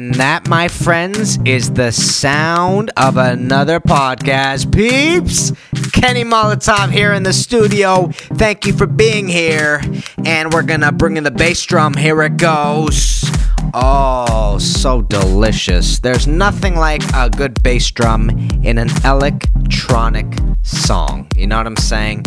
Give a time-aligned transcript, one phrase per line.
[0.00, 4.74] And that, my friends, is the sound of another podcast.
[4.74, 5.52] Peeps,
[5.92, 8.08] Kenny Molotov here in the studio.
[8.10, 9.82] Thank you for being here.
[10.24, 11.92] And we're gonna bring in the bass drum.
[11.92, 13.30] Here it goes.
[13.74, 15.98] Oh, so delicious.
[15.98, 18.30] There's nothing like a good bass drum
[18.62, 21.28] in an electronic song.
[21.36, 22.24] You know what I'm saying?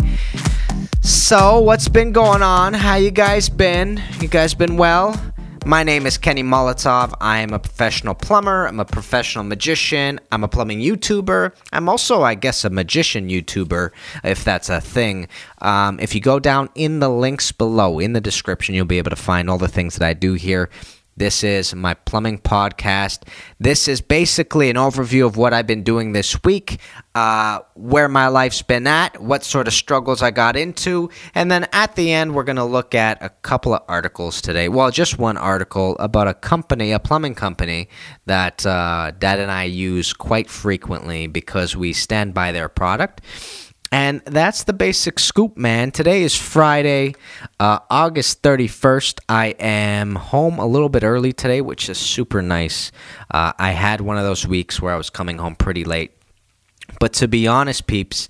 [1.00, 2.72] So, what's been going on?
[2.72, 4.00] How you guys been?
[4.20, 5.20] You guys been well?
[5.66, 7.14] My name is Kenny Molotov.
[7.22, 8.66] I am a professional plumber.
[8.66, 10.20] I'm a professional magician.
[10.30, 11.54] I'm a plumbing YouTuber.
[11.72, 13.90] I'm also, I guess, a magician YouTuber,
[14.24, 15.26] if that's a thing.
[15.62, 19.08] Um, if you go down in the links below in the description, you'll be able
[19.08, 20.68] to find all the things that I do here.
[21.16, 23.28] This is my plumbing podcast.
[23.60, 26.80] This is basically an overview of what I've been doing this week,
[27.14, 31.68] uh, where my life's been at, what sort of struggles I got into, and then
[31.72, 34.68] at the end, we're going to look at a couple of articles today.
[34.68, 37.88] Well, just one article about a company, a plumbing company
[38.26, 43.20] that uh, Dad and I use quite frequently because we stand by their product.
[43.94, 45.92] And that's the basic scoop, man.
[45.92, 47.14] Today is Friday,
[47.60, 49.20] uh, August 31st.
[49.28, 52.90] I am home a little bit early today, which is super nice.
[53.30, 56.10] Uh, I had one of those weeks where I was coming home pretty late.
[56.98, 58.28] But to be honest, peeps,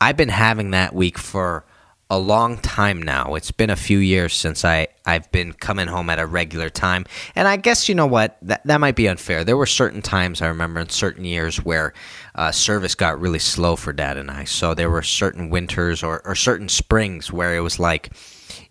[0.00, 1.66] I've been having that week for
[2.08, 3.34] a long time now.
[3.34, 7.04] It's been a few years since I, I've been coming home at a regular time.
[7.34, 9.44] And I guess, you know what, that, that might be unfair.
[9.44, 11.92] There were certain times I remember in certain years where
[12.34, 14.44] uh, service got really slow for dad and I.
[14.44, 18.10] So there were certain winters or, or certain springs where it was like,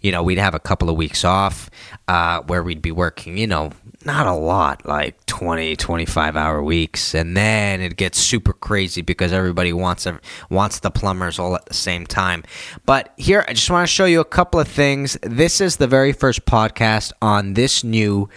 [0.01, 1.69] you know, we'd have a couple of weeks off
[2.07, 3.71] uh, where we'd be working, you know,
[4.03, 7.13] not a lot, like 20, 25 hour weeks.
[7.13, 10.07] And then it gets super crazy because everybody wants
[10.49, 12.43] wants the plumbers all at the same time.
[12.85, 15.17] But here, I just want to show you a couple of things.
[15.21, 18.27] This is the very first podcast on this new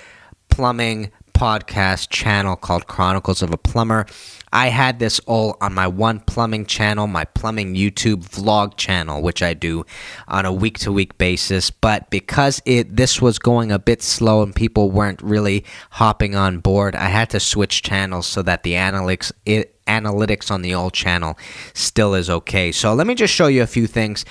[0.50, 4.06] plumbing podcast channel called Chronicles of a Plumber.
[4.55, 9.42] I had this all on my one plumbing channel, my plumbing YouTube vlog channel, which
[9.42, 9.84] I do
[10.28, 11.72] on a week to week basis.
[11.72, 16.60] But because it this was going a bit slow and people weren't really hopping on
[16.60, 20.94] board, I had to switch channels so that the analytics it, analytics on the old
[20.94, 21.37] channel
[21.75, 22.70] still is okay.
[22.70, 24.25] So let me just show you a few things.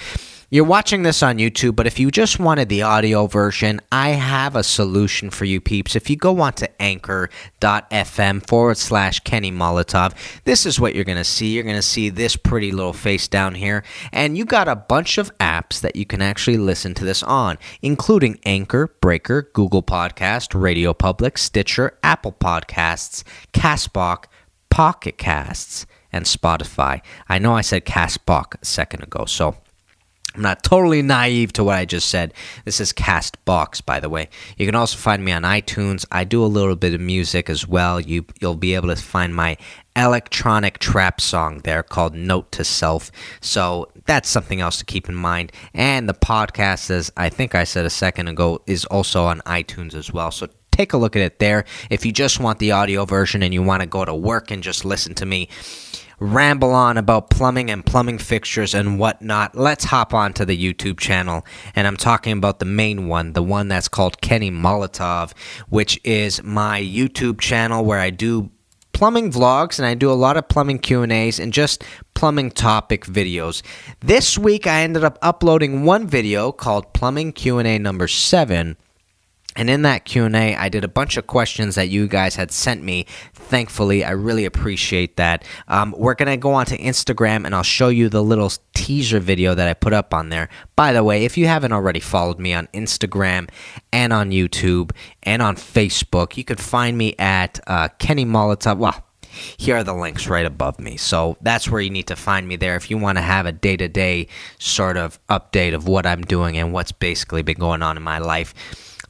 [0.53, 4.55] You're watching this on YouTube, but if you just wanted the audio version, I have
[4.55, 5.95] a solution for you peeps.
[5.95, 10.13] If you go on to anchor.fm forward slash Kenny Molotov,
[10.43, 11.55] this is what you're going to see.
[11.55, 15.17] You're going to see this pretty little face down here, and you got a bunch
[15.17, 20.53] of apps that you can actually listen to this on, including Anchor, Breaker, Google Podcast,
[20.53, 24.25] Radio Public, Stitcher, Apple Podcasts, Castbox,
[24.69, 27.01] Pocket Casts, and Spotify.
[27.27, 29.55] I know I said Castbox a second ago, so
[30.35, 32.33] I'm not totally naive to what I just said.
[32.65, 34.29] This is Castbox, by the way.
[34.57, 36.05] You can also find me on iTunes.
[36.11, 37.99] I do a little bit of music as well.
[37.99, 39.57] You you'll be able to find my
[39.95, 43.11] electronic trap song there called Note to Self.
[43.41, 45.51] So that's something else to keep in mind.
[45.73, 49.93] And the podcast, as I think I said a second ago, is also on iTunes
[49.93, 50.31] as well.
[50.31, 51.65] So take a look at it there.
[51.91, 54.63] If you just want the audio version and you want to go to work and
[54.63, 55.47] just listen to me
[56.19, 60.99] ramble on about plumbing and plumbing fixtures and whatnot, let's hop on to the YouTube
[60.99, 61.45] channel.
[61.75, 65.33] And I'm talking about the main one, the one that's called Kenny Molotov,
[65.69, 68.51] which is my YouTube channel where I do
[68.93, 73.61] plumbing vlogs and I do a lot of plumbing Q&As and just plumbing topic videos.
[73.99, 78.77] This week I ended up uploading one video called Plumbing Q&A number 7
[79.55, 82.83] and in that Q&A, I did a bunch of questions that you guys had sent
[82.83, 83.05] me.
[83.33, 85.43] Thankfully, I really appreciate that.
[85.67, 89.19] Um, we're going to go on to Instagram, and I'll show you the little teaser
[89.19, 90.49] video that I put up on there.
[90.75, 93.49] By the way, if you haven't already followed me on Instagram
[93.91, 98.77] and on YouTube and on Facebook, you could find me at uh, Kenny Molotov.
[98.77, 99.03] Well,
[99.57, 100.97] here are the links right above me.
[100.97, 103.51] So that's where you need to find me there if you want to have a
[103.51, 104.27] day to day
[104.59, 108.19] sort of update of what I'm doing and what's basically been going on in my
[108.19, 108.53] life.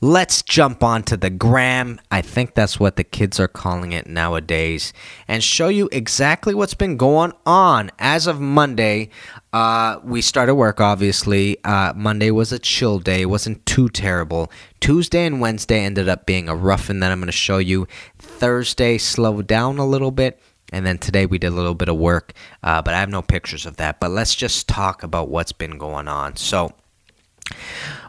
[0.04, 2.02] Let's jump onto the gram.
[2.12, 4.92] I think that's what the kids are calling it nowadays,
[5.30, 7.90] and show you exactly what's been going on.
[8.00, 9.12] As of Monday,
[9.54, 11.56] uh, we started work, obviously.
[11.64, 14.52] Uh, Monday was a chill day, it wasn't too terrible.
[14.82, 17.88] Tuesday and Wednesday ended up being a rough, and then I'm going to show you.
[18.20, 20.38] Thursday slowed down a little bit.
[20.74, 23.22] And then today we did a little bit of work, uh, but I have no
[23.22, 24.02] pictures of that.
[24.02, 26.36] But let's just talk about what's been going on.
[26.36, 26.74] So,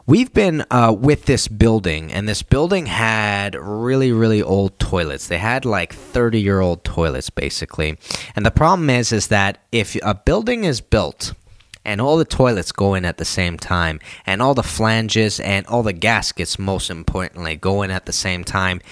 [0.06, 5.28] We've been uh, with this building, and this building had really, really old toilets.
[5.28, 7.96] They had like 30 year old toilets, basically.
[8.36, 11.32] And the problem is, is that if a building is built,
[11.86, 15.66] and all the toilets go in at the same time, and all the flanges and
[15.68, 18.82] all the gaskets, most importantly, go in at the same time.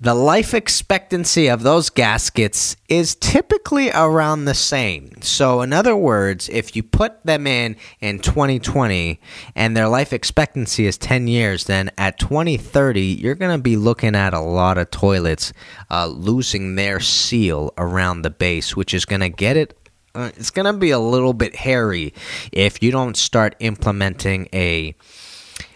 [0.00, 5.20] The life expectancy of those gaskets is typically around the same.
[5.22, 9.20] So, in other words, if you put them in in 2020
[9.56, 14.14] and their life expectancy is 10 years, then at 2030, you're going to be looking
[14.14, 15.52] at a lot of toilets
[15.90, 19.76] uh, losing their seal around the base, which is going to get it.
[20.14, 22.14] Uh, it's going to be a little bit hairy
[22.52, 24.94] if you don't start implementing a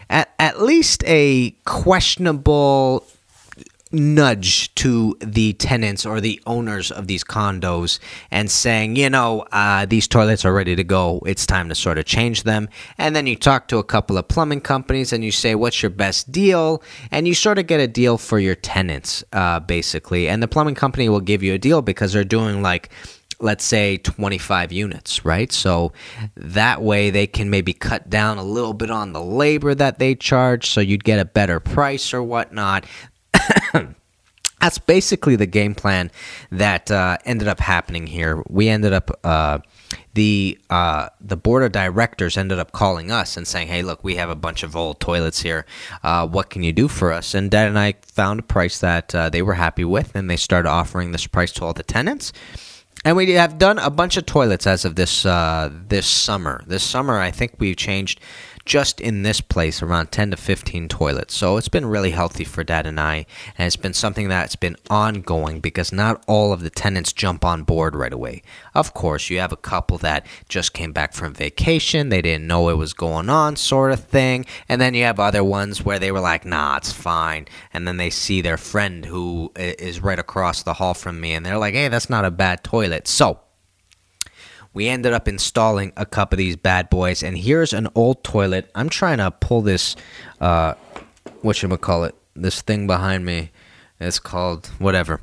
[0.08, 3.06] at, at least a questionable
[3.92, 7.98] nudge to the tenants or the owners of these condos
[8.30, 11.20] and saying, you know, uh, these toilets are ready to go.
[11.26, 12.68] It's time to sort of change them.
[12.98, 15.90] And then you talk to a couple of plumbing companies and you say, what's your
[15.90, 16.82] best deal?
[17.10, 20.28] And you sort of get a deal for your tenants, uh, basically.
[20.28, 22.90] And the plumbing company will give you a deal because they're doing like,
[23.42, 25.52] let's say 25 units, right?
[25.52, 25.92] So
[26.36, 30.14] that way they can maybe cut down a little bit on the labor that they
[30.14, 32.86] charge so you'd get a better price or whatnot.
[34.60, 36.12] That's basically the game plan
[36.52, 38.44] that uh, ended up happening here.
[38.48, 39.58] We ended up uh,
[40.14, 44.14] the uh, the board of directors ended up calling us and saying, "Hey, look, we
[44.16, 45.66] have a bunch of old toilets here.
[46.04, 49.12] Uh, what can you do for us?" And Dad and I found a price that
[49.12, 52.32] uh, they were happy with, and they started offering this price to all the tenants.
[53.04, 56.62] And we have done a bunch of toilets as of this uh, this summer.
[56.68, 58.20] This summer, I think we've changed
[58.64, 61.34] just in this place around 10 to 15 toilets.
[61.34, 63.26] So it's been really healthy for Dad and I,
[63.58, 67.62] and it's been something that's been ongoing because not all of the tenants jump on
[67.62, 68.42] board right away.
[68.74, 72.68] Of course, you have a couple that just came back from vacation, they didn't know
[72.68, 76.12] it was going on, sort of thing, and then you have other ones where they
[76.12, 80.62] were like, nah, it's fine, and then they see their friend who is right across
[80.62, 83.08] the hall from me, and they're like, hey, that's not a bad toilet.
[83.08, 83.40] So,
[84.74, 88.70] we ended up installing a couple of these bad boys and here's an old toilet
[88.74, 89.96] i'm trying to pull this
[90.40, 90.74] uh
[91.42, 93.50] what we call it this thing behind me
[94.00, 95.20] it's called whatever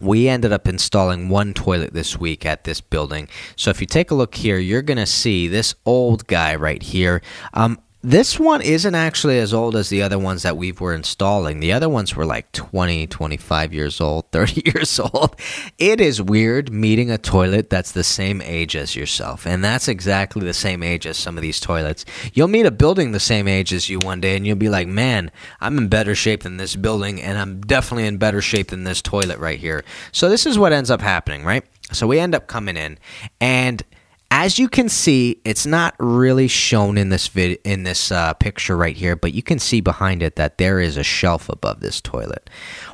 [0.00, 3.28] we ended up installing one toilet this week at this building.
[3.56, 7.22] So if you take a look here, you're to see this old guy right here.
[7.54, 11.60] Um, this one isn't actually as old as the other ones that we were installing.
[11.60, 15.34] The other ones were like 20, 25 years old, 30 years old.
[15.78, 19.46] It is weird meeting a toilet that's the same age as yourself.
[19.46, 22.04] And that's exactly the same age as some of these toilets.
[22.34, 24.86] You'll meet a building the same age as you one day and you'll be like,
[24.86, 25.30] man,
[25.62, 29.00] I'm in better shape than this building and I'm definitely in better shape than this
[29.00, 29.82] toilet right here.
[30.12, 31.64] So this is what ends up happening, right?
[31.90, 32.98] So we end up coming in
[33.40, 33.82] and
[34.30, 38.76] as you can see, it's not really shown in this vid- in this uh, picture
[38.76, 42.00] right here, but you can see behind it that there is a shelf above this
[42.00, 42.50] toilet.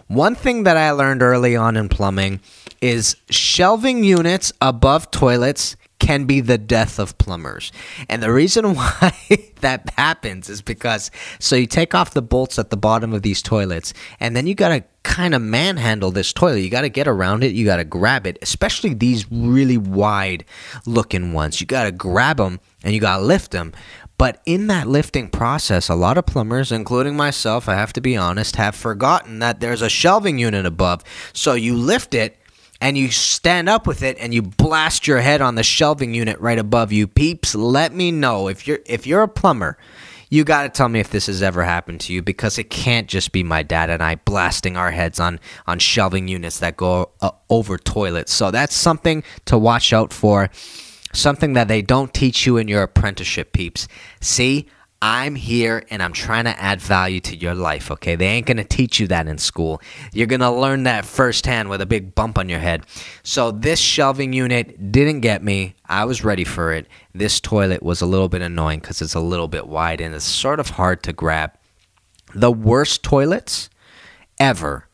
[0.06, 2.40] One thing that I learned early on in plumbing
[2.80, 5.76] is shelving units above toilets
[6.10, 7.70] can be the death of plumbers.
[8.08, 9.14] And the reason why
[9.60, 11.08] that happens is because
[11.38, 14.56] so you take off the bolts at the bottom of these toilets and then you
[14.56, 16.62] got to kind of manhandle this toilet.
[16.62, 20.44] You got to get around it, you got to grab it, especially these really wide
[20.84, 21.60] looking ones.
[21.60, 23.72] You got to grab them and you got to lift them.
[24.18, 28.16] But in that lifting process, a lot of plumbers, including myself, I have to be
[28.16, 31.04] honest, have forgotten that there's a shelving unit above.
[31.32, 32.36] So you lift it
[32.80, 36.40] and you stand up with it and you blast your head on the shelving unit
[36.40, 38.48] right above you peeps let me know.
[38.48, 39.78] If you're if you're a plumber
[40.30, 43.08] you got to tell me if this has ever happened to you because it can't
[43.08, 47.10] just be my dad and I blasting our heads on on shelving units that go
[47.20, 48.32] uh, over toilets.
[48.32, 50.48] So that's something to watch out for.
[51.12, 53.88] Something that they don't teach you in your apprenticeship peeps.
[54.20, 54.68] See
[55.02, 58.16] I'm here and I'm trying to add value to your life, okay?
[58.16, 59.80] They ain't gonna teach you that in school.
[60.12, 62.84] You're gonna learn that firsthand with a big bump on your head.
[63.22, 65.74] So, this shelving unit didn't get me.
[65.86, 66.86] I was ready for it.
[67.14, 70.24] This toilet was a little bit annoying because it's a little bit wide and it's
[70.24, 71.52] sort of hard to grab.
[72.34, 73.70] The worst toilets
[74.38, 74.86] ever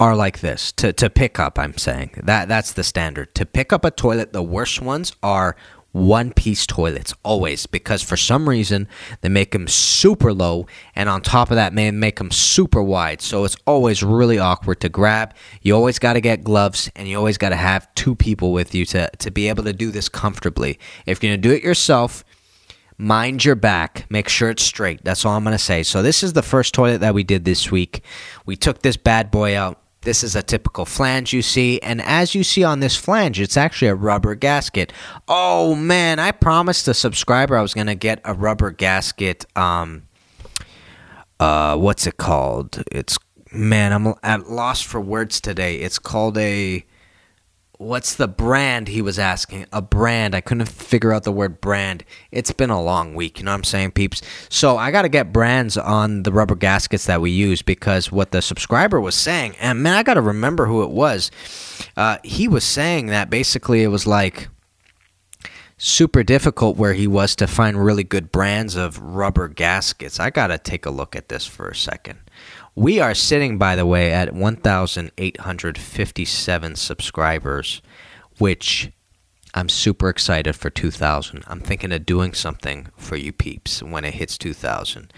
[0.00, 3.72] are like this to, to pick up i'm saying that that's the standard to pick
[3.72, 5.56] up a toilet the worst ones are
[5.98, 8.88] one piece toilets always because for some reason
[9.20, 13.20] they make them super low and on top of that may make them super wide.
[13.20, 15.34] So it's always really awkward to grab.
[15.62, 18.74] You always got to get gloves and you always got to have two people with
[18.74, 20.78] you to, to be able to do this comfortably.
[21.06, 22.24] If you're going to do it yourself
[22.98, 24.06] mind your back.
[24.10, 25.04] Make sure it's straight.
[25.04, 25.84] That's all i'm going to say.
[25.84, 28.02] So this is the first toilet that we did this week.
[28.44, 32.34] We took this bad boy out this is a typical flange you see, and as
[32.34, 34.92] you see on this flange, it's actually a rubber gasket.
[35.26, 39.44] Oh man, I promised a subscriber I was gonna get a rubber gasket.
[39.56, 40.04] Um,
[41.40, 42.82] uh, what's it called?
[42.90, 43.18] It's
[43.52, 45.76] man, I'm at loss for words today.
[45.76, 46.84] It's called a
[47.78, 49.66] what's the brand he was asking?
[49.72, 50.34] A brand.
[50.34, 52.04] I couldn't figure out the word brand.
[52.32, 54.20] It's been a long week you know what i'm saying peeps?
[54.48, 58.32] So i got to get brands on the rubber gaskets that we use because what
[58.32, 61.30] the subscriber was saying and man i got to remember who it was
[61.96, 64.48] uh, he was saying that basically it was like
[65.76, 70.18] super difficult where he was to find really good brands of rubber gaskets.
[70.18, 72.18] I got to take a look at this for a second
[72.78, 77.82] we are sitting, by the way, at 1,857 subscribers,
[78.38, 78.92] which
[79.52, 81.42] I'm super excited for 2,000.
[81.48, 85.12] I'm thinking of doing something for you peeps when it hits 2,000.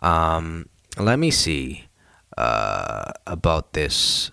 [0.00, 1.84] Um, let me see
[2.36, 4.32] uh, about this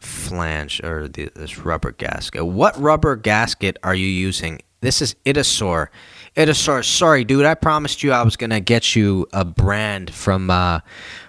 [0.00, 2.46] flange or the, this rubber gasket.
[2.46, 4.62] What rubber gasket are you using?
[4.80, 5.88] This is Itasor.
[6.36, 7.44] Itasor, sorry, dude.
[7.44, 10.80] I promised you I was gonna get you a brand from uh,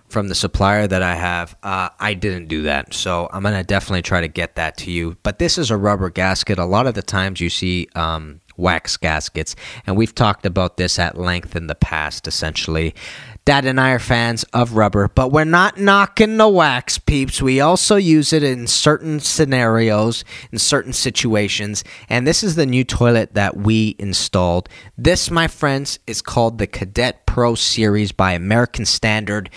[0.10, 1.56] from the supplier that I have.
[1.62, 5.18] Uh, I didn't do that, so I'm gonna definitely try to get that to you.
[5.24, 6.60] But this is a rubber gasket.
[6.60, 10.98] A lot of the times you see um, wax gaskets, and we've talked about this
[10.98, 12.28] at length in the past.
[12.28, 12.96] Essentially,
[13.44, 17.42] Dad and I are fans of rubber, but we're not knocking the wax, peeps.
[17.42, 22.84] We also use it in certain scenarios, in certain situations, and this is the new
[22.84, 24.70] toilet that we installed.
[24.98, 29.50] This, my friends, is called the Cadet Pro Series by American Standard.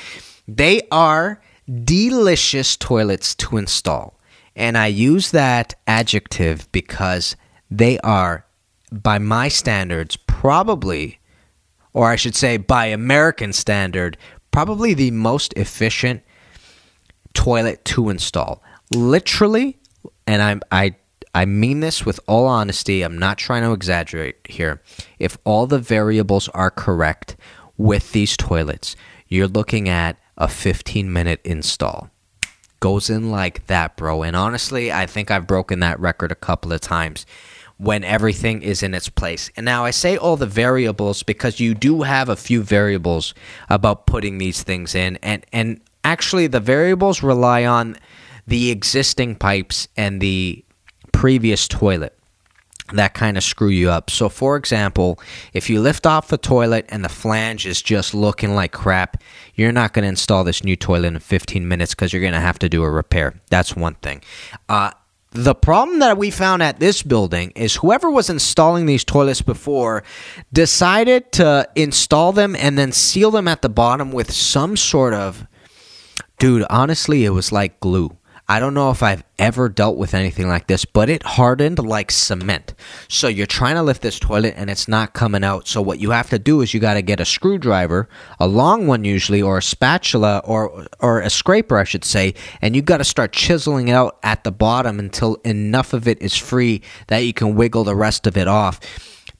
[0.56, 1.40] They are
[1.84, 4.18] delicious toilets to install.
[4.56, 7.36] And I use that adjective because
[7.70, 8.44] they are,
[8.90, 11.20] by my standards, probably,
[11.92, 14.16] or I should say by American standard,
[14.50, 16.22] probably the most efficient
[17.32, 18.60] toilet to install.
[18.92, 19.78] Literally,
[20.26, 20.96] and I'm, I
[21.32, 23.02] I mean this with all honesty.
[23.02, 24.82] I'm not trying to exaggerate here.
[25.20, 27.36] If all the variables are correct
[27.76, 28.96] with these toilets,
[29.28, 32.10] you're looking at a 15 minute install.
[32.80, 34.22] Goes in like that, bro.
[34.22, 37.26] And honestly, I think I've broken that record a couple of times
[37.76, 39.50] when everything is in its place.
[39.54, 43.34] And now I say all the variables because you do have a few variables
[43.68, 47.96] about putting these things in and and actually the variables rely on
[48.46, 50.64] the existing pipes and the
[51.12, 52.18] previous toilet
[52.92, 54.10] that kind of screw you up.
[54.10, 55.18] So, for example,
[55.52, 59.22] if you lift off the toilet and the flange is just looking like crap,
[59.54, 62.40] you're not going to install this new toilet in 15 minutes because you're going to
[62.40, 63.34] have to do a repair.
[63.50, 64.22] That's one thing.
[64.68, 64.90] Uh,
[65.32, 70.02] the problem that we found at this building is whoever was installing these toilets before
[70.52, 75.46] decided to install them and then seal them at the bottom with some sort of.
[76.38, 78.16] Dude, honestly, it was like glue.
[78.50, 82.10] I don't know if I've ever dealt with anything like this, but it hardened like
[82.10, 82.74] cement.
[83.06, 85.68] So you're trying to lift this toilet and it's not coming out.
[85.68, 88.08] So what you have to do is you got to get a screwdriver,
[88.40, 92.74] a long one usually, or a spatula or or a scraper, I should say, and
[92.74, 96.36] you got to start chiseling it out at the bottom until enough of it is
[96.36, 98.80] free that you can wiggle the rest of it off.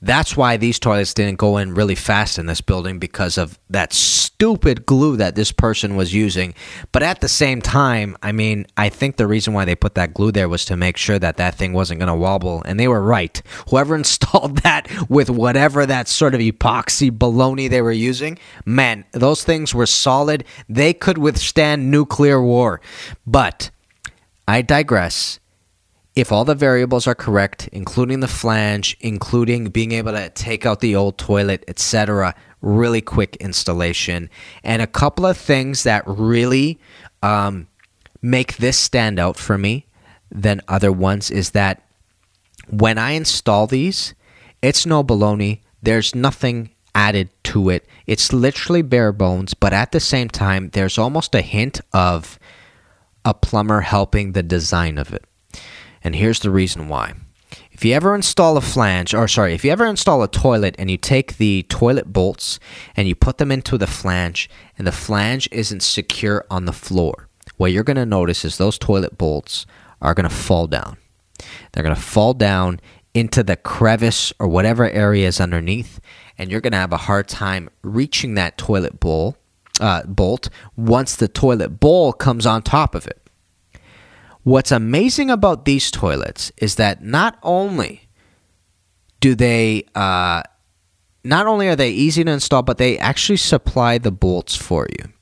[0.03, 3.93] That's why these toilets didn't go in really fast in this building because of that
[3.93, 6.55] stupid glue that this person was using.
[6.91, 10.15] But at the same time, I mean, I think the reason why they put that
[10.15, 12.63] glue there was to make sure that that thing wasn't going to wobble.
[12.65, 13.43] And they were right.
[13.69, 19.45] Whoever installed that with whatever that sort of epoxy baloney they were using, man, those
[19.45, 20.45] things were solid.
[20.67, 22.81] They could withstand nuclear war.
[23.27, 23.71] But
[24.49, 25.41] I digress
[26.21, 30.81] if all the variables are correct, including the flange, including being able to take out
[30.81, 34.29] the old toilet, etc., really quick installation.
[34.63, 36.79] And a couple of things that really
[37.23, 37.69] um,
[38.21, 39.87] make this stand out for me
[40.31, 41.83] than other ones is that
[42.69, 44.15] when I install these,
[44.61, 45.61] it's no baloney.
[45.83, 47.87] There's nothing added to it.
[48.07, 52.39] It's literally bare bones, but at the same time, there's almost a hint of
[53.25, 55.25] a plumber helping the design of it.
[56.03, 57.15] And here's the reason why.
[57.73, 60.91] If you ever install a flange, or sorry, if you ever install a toilet and
[60.91, 62.61] you take the toilet bolts
[62.97, 67.29] and you put them into the flange and the flange isn't secure on the floor,
[67.57, 69.67] what you're going to notice is those toilet bolts
[70.01, 70.97] are going to fall down.
[71.73, 72.81] They're going to fall down
[73.15, 76.01] into the crevice or whatever area is underneath,
[76.39, 79.37] and you're going to have a hard time reaching that toilet bowl
[79.81, 83.20] uh, bolt once the toilet bowl comes on top of it.
[84.43, 88.09] What's amazing about these toilets is that not only
[89.21, 90.43] do they uh,
[91.23, 95.13] not only are they easy to install, but they actually supply the bolts for you.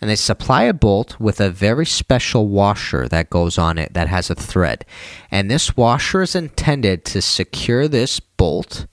[0.00, 4.08] And they supply a bolt with a very special washer that goes on it that
[4.08, 4.84] has a thread.
[5.30, 8.86] And this washer is intended to secure this bolt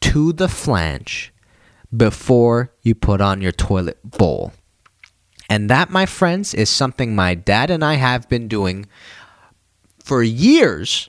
[0.00, 1.32] to the flange
[1.96, 4.52] before you put on your toilet bowl.
[5.48, 8.86] And that, my friends, is something my dad and I have been doing
[9.98, 11.08] for years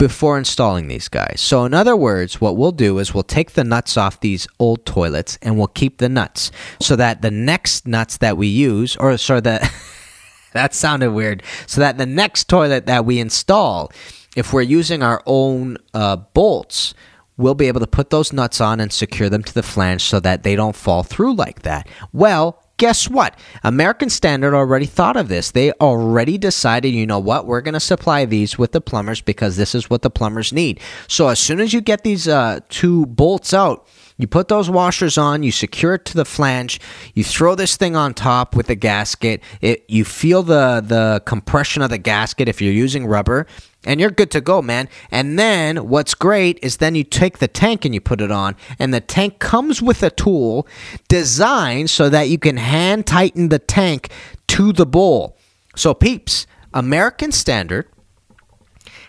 [0.00, 1.42] before installing these guys.
[1.42, 4.86] So, in other words, what we'll do is we'll take the nuts off these old
[4.86, 9.16] toilets and we'll keep the nuts so that the next nuts that we use, or
[9.18, 9.70] sorry, that
[10.54, 13.92] that sounded weird, so that the next toilet that we install,
[14.34, 16.94] if we're using our own uh, bolts,
[17.36, 20.18] we'll be able to put those nuts on and secure them to the flange so
[20.18, 21.86] that they don't fall through like that.
[22.10, 23.38] Well, guess what?
[23.62, 25.50] American Standard already thought of this.
[25.50, 27.44] They already decided, you know what?
[27.44, 30.80] We're going to supply these with the plumbers because this is what the plumbers need.
[31.06, 35.18] So as soon as you get these uh, two bolts out, you put those washers
[35.18, 36.80] on, you secure it to the flange,
[37.14, 39.42] you throw this thing on top with the gasket.
[39.60, 43.46] It, you feel the the compression of the gasket if you're using rubber,
[43.84, 44.88] and you're good to go, man.
[45.10, 48.56] And then what's great is then you take the tank and you put it on,
[48.78, 50.66] and the tank comes with a tool
[51.08, 54.10] designed so that you can hand tighten the tank
[54.48, 55.36] to the bowl.
[55.76, 57.88] So peeps, American Standard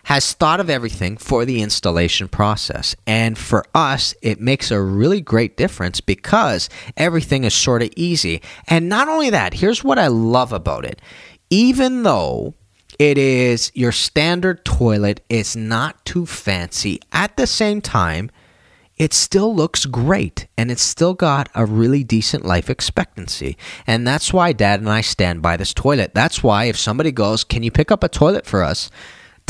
[0.05, 2.95] has thought of everything for the installation process.
[3.05, 8.41] And for us, it makes a really great difference because everything is sort of easy.
[8.67, 11.01] And not only that, here's what I love about it.
[11.49, 12.55] Even though
[13.01, 16.99] it is your standard toilet, it's not too fancy.
[17.11, 18.29] At the same time,
[18.95, 23.57] it still looks great and it's still got a really decent life expectancy.
[23.87, 26.13] And that's why dad and I stand by this toilet.
[26.13, 28.91] That's why if somebody goes, Can you pick up a toilet for us?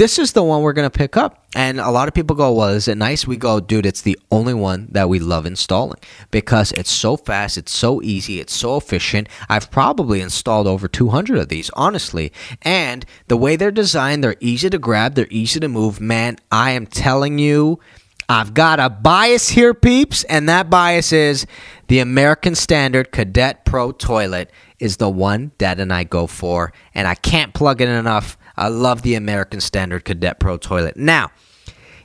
[0.01, 1.46] This is the one we're going to pick up.
[1.55, 3.27] And a lot of people go, Well, is it nice?
[3.27, 6.00] We go, Dude, it's the only one that we love installing
[6.31, 9.29] because it's so fast, it's so easy, it's so efficient.
[9.48, 12.34] I've probably installed over 200 of these, honestly.
[12.63, 16.01] And the way they're designed, they're easy to grab, they're easy to move.
[16.01, 17.79] Man, I am telling you,
[18.27, 21.46] I've got a bias here, peeps, and that bias is
[21.89, 27.08] the American Standard Cadet Pro toilet is the one Dad and I go for, and
[27.08, 28.36] I can't plug it enough.
[28.58, 30.98] I love the American Standard Cadet Pro toilet.
[30.98, 31.31] Now,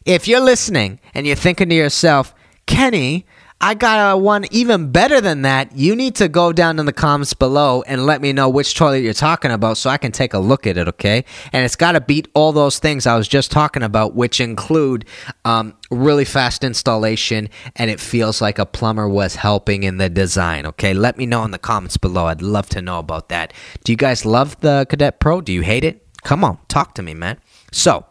[0.05, 2.35] if you're listening and you're thinking to yourself,
[2.67, 3.26] Kenny,
[3.59, 5.75] I got a one even better than that.
[5.75, 8.99] You need to go down in the comments below and let me know which toilet
[8.99, 11.25] you're talking about so I can take a look at it, okay?
[11.55, 15.06] And it's got to beat all those things I was just talking about, which include
[15.47, 20.67] um, really fast installation and it feels like a plumber was helping in the design,
[20.67, 20.93] okay?
[20.93, 22.26] Let me know in the comments below.
[22.26, 23.54] I'd love to know about that.
[23.85, 25.41] Do you guys love the Cadet Pro?
[25.41, 26.05] Do you hate it?
[26.26, 27.39] Come on, talk to me, man.
[27.71, 28.04] So,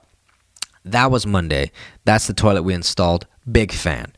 [0.86, 1.74] that was Monday.
[2.06, 3.28] That's the toilet we installed.
[3.52, 4.14] Big fan.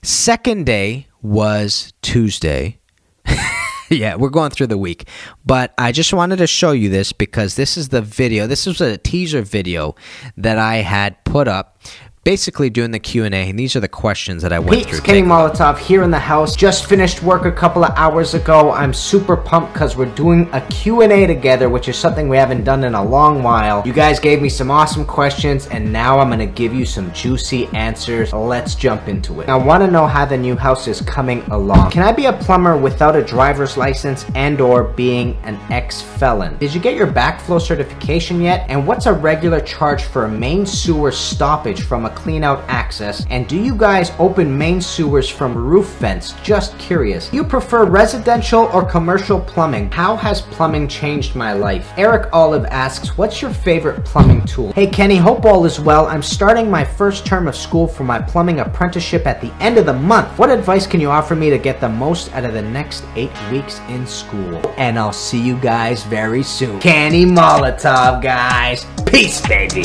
[0.00, 2.78] Second day was Tuesday.
[3.90, 5.06] yeah, we're going through the week.
[5.44, 8.46] But I just wanted to show you this because this is the video.
[8.46, 9.94] This was a teaser video
[10.38, 11.76] that I had put up
[12.24, 15.00] basically doing the Q&A and these are the questions that I went Peeps, through.
[15.02, 16.56] Kenny Molotov here in the house.
[16.56, 18.72] Just finished work a couple of hours ago.
[18.72, 22.82] I'm super pumped because we're doing a Q&A together, which is something we haven't done
[22.84, 23.82] in a long while.
[23.86, 27.12] You guys gave me some awesome questions and now I'm going to give you some
[27.12, 28.32] juicy answers.
[28.32, 29.50] Let's jump into it.
[29.50, 31.90] I want to know how the new house is coming along.
[31.90, 36.56] Can I be a plumber without a driver's license and or being an ex-felon?
[36.56, 38.64] Did you get your backflow certification yet?
[38.70, 43.26] And what's a regular charge for a main sewer stoppage from a clean out access?
[43.30, 46.34] And do you guys open main sewers from roof vents?
[46.42, 47.32] Just curious.
[47.32, 49.90] You prefer residential or commercial plumbing?
[49.90, 51.92] How has plumbing changed my life?
[51.96, 54.72] Eric Olive asks, what's your favorite plumbing tool?
[54.72, 56.06] Hey Kenny, hope all is well.
[56.06, 59.86] I'm starting my first term of school for my plumbing apprenticeship at the end of
[59.86, 60.38] the month.
[60.38, 63.32] What advice can you offer me to get the most out of the next eight
[63.50, 64.60] weeks in school?
[64.76, 66.80] And I'll see you guys very soon.
[66.80, 68.86] Kenny Molotov, guys.
[69.06, 69.84] Peace, baby.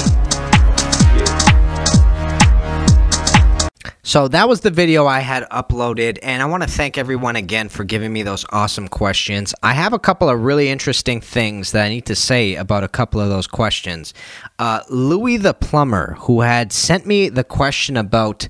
[4.09, 7.69] So that was the video I had uploaded, and I want to thank everyone again
[7.69, 9.53] for giving me those awesome questions.
[9.61, 12.87] I have a couple of really interesting things that I need to say about a
[12.87, 14.15] couple of those questions.
[14.57, 18.47] Uh, Louis the Plumber, who had sent me the question about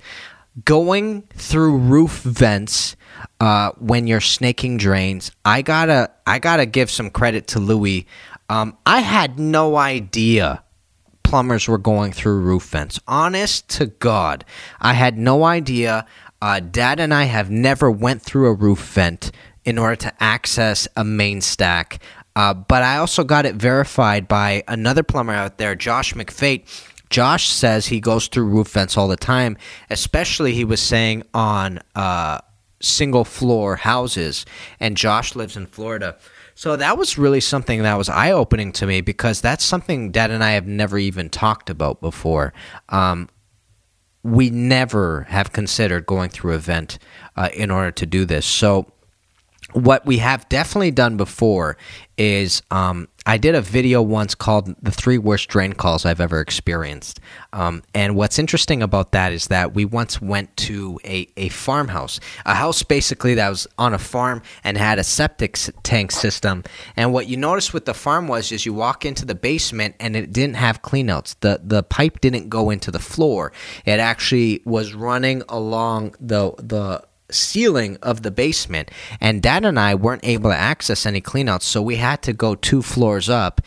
[0.63, 2.95] going through roof vents
[3.41, 8.07] uh, when you're snaking drains, I gotta I gotta give some credit to Louis.
[8.47, 10.63] Um, I had no idea
[11.29, 12.99] plumbers were going through roof vents.
[13.07, 14.43] Honest to God,
[14.81, 16.07] I had no idea.
[16.41, 19.31] Uh, Dad and I have never went through a roof vent
[19.63, 22.01] in order to access a main stack.
[22.35, 26.65] Uh, but I also got it verified by another plumber out there, Josh McFate.
[27.11, 29.55] Josh says he goes through roof vents all the time,
[29.91, 32.39] especially he was saying on uh,
[32.81, 34.47] single floor houses.
[34.79, 36.17] And Josh lives in Florida.
[36.59, 40.29] So that was really something that was eye opening to me because that's something Dad
[40.29, 42.53] and I have never even talked about before.
[42.89, 43.29] Um,
[44.23, 46.99] we never have considered going through a vent
[47.37, 48.45] uh, in order to do this.
[48.45, 48.91] So
[49.73, 51.77] what we have definitely done before
[52.17, 56.41] is um, I did a video once called The Three Worst Drain Calls I've Ever
[56.41, 57.21] Experienced.
[57.53, 62.19] Um, and what's interesting about that is that we once went to a, a farmhouse,
[62.45, 66.63] a house basically that was on a farm and had a septic tank system.
[66.97, 70.15] And what you noticed with the farm was is you walk into the basement and
[70.15, 71.35] it didn't have cleanouts.
[71.39, 73.53] The, the pipe didn't go into the floor.
[73.85, 78.91] It actually was running along the, the ceiling of the basement.
[79.19, 82.55] And Dad and I weren't able to access any cleanouts, so we had to go
[82.55, 83.61] two floors up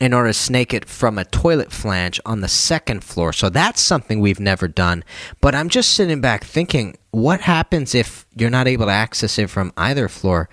[0.00, 3.32] in order to snake it from a toilet flange on the second floor.
[3.32, 5.04] So that's something we've never done.
[5.40, 9.50] But I'm just sitting back thinking, what happens if you're not able to access it
[9.50, 10.48] from either floor?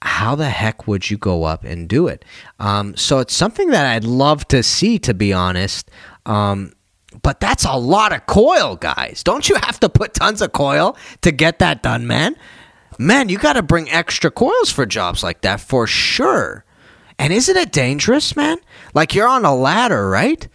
[0.00, 2.24] How the heck would you go up and do it?
[2.60, 5.90] Um, so it's something that I'd love to see, to be honest.
[6.24, 6.72] Um,
[7.22, 9.22] but that's a lot of coil, guys.
[9.22, 12.36] Don't you have to put tons of coil to get that done, man?
[12.98, 16.64] Man, you got to bring extra coils for jobs like that for sure.
[17.18, 18.58] And isn't it dangerous, man?
[18.94, 20.46] Like you're on a ladder, right?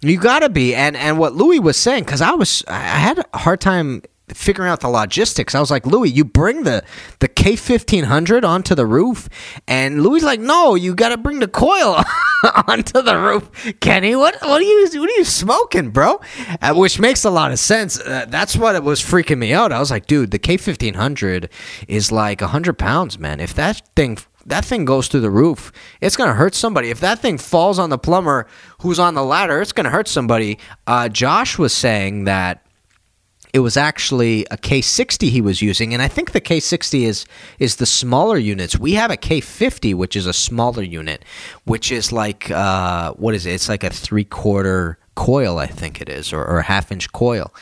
[0.00, 0.74] You got to be.
[0.74, 4.02] And and what Louis was saying cuz I was I had a hard time
[4.34, 5.54] figuring out the logistics.
[5.54, 6.84] I was like, Louis, you bring the
[7.18, 9.28] the K fifteen hundred onto the roof,
[9.66, 12.02] and Louis like, no, you got to bring the coil
[12.66, 13.80] onto the roof.
[13.80, 16.20] Kenny, what what are you what are you smoking, bro?
[16.60, 18.00] Uh, which makes a lot of sense.
[18.00, 19.72] Uh, that's what it was freaking me out.
[19.72, 21.48] I was like, dude, the K fifteen hundred
[21.88, 23.40] is like hundred pounds, man.
[23.40, 26.90] If that thing that thing goes through the roof, it's gonna hurt somebody.
[26.90, 28.46] If that thing falls on the plumber
[28.80, 30.58] who's on the ladder, it's gonna hurt somebody.
[30.86, 32.66] Uh, Josh was saying that
[33.52, 37.26] it was actually a K60 he was using, and I think the K60 is
[37.58, 38.78] is the smaller units.
[38.78, 41.24] We have a K50, which is a smaller unit,
[41.64, 43.52] which is like uh, what is it?
[43.52, 47.12] It's like a three quarter coil, I think it is, or, or a half inch
[47.12, 47.52] coil.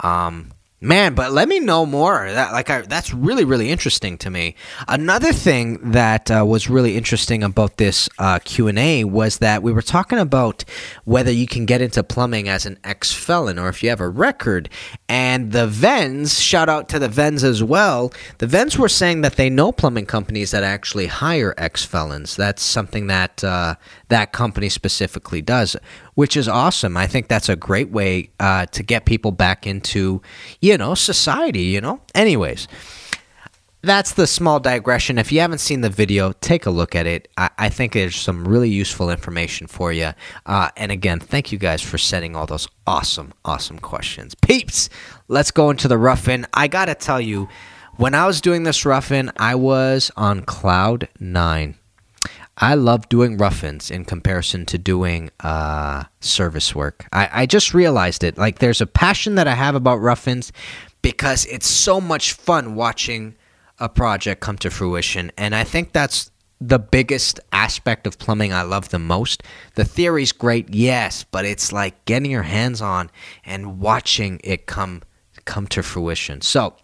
[0.00, 2.30] Um, Man, but let me know more.
[2.30, 4.56] That like I, that's really really interesting to me.
[4.86, 9.62] Another thing that uh, was really interesting about this uh, Q and A was that
[9.62, 10.66] we were talking about
[11.04, 14.08] whether you can get into plumbing as an ex felon or if you have a
[14.08, 14.68] record.
[15.08, 18.12] And the Vens, shout out to the Vens as well.
[18.36, 22.36] The Vens were saying that they know plumbing companies that actually hire ex felons.
[22.36, 23.76] That's something that uh,
[24.08, 25.74] that company specifically does
[26.16, 26.96] which is awesome.
[26.96, 30.20] I think that's a great way uh, to get people back into,
[30.60, 32.00] you know, society, you know?
[32.14, 32.66] Anyways,
[33.82, 35.18] that's the small digression.
[35.18, 37.28] If you haven't seen the video, take a look at it.
[37.36, 40.12] I, I think there's some really useful information for you.
[40.46, 44.34] Uh, and again, thank you guys for sending all those awesome, awesome questions.
[44.34, 44.88] Peeps,
[45.28, 46.46] let's go into the rough-in.
[46.54, 47.46] I got to tell you,
[47.96, 51.76] when I was doing this rough-in, I was on cloud nine.
[52.58, 57.06] I love doing rough-ins in comparison to doing uh, service work.
[57.12, 58.38] I, I just realized it.
[58.38, 60.52] Like, there's a passion that I have about rough-ins
[61.02, 63.36] because it's so much fun watching
[63.78, 65.30] a project come to fruition.
[65.36, 69.42] And I think that's the biggest aspect of plumbing I love the most.
[69.74, 73.10] The theory's great, yes, but it's like getting your hands on
[73.44, 75.02] and watching it come
[75.44, 76.40] come to fruition.
[76.40, 76.74] So,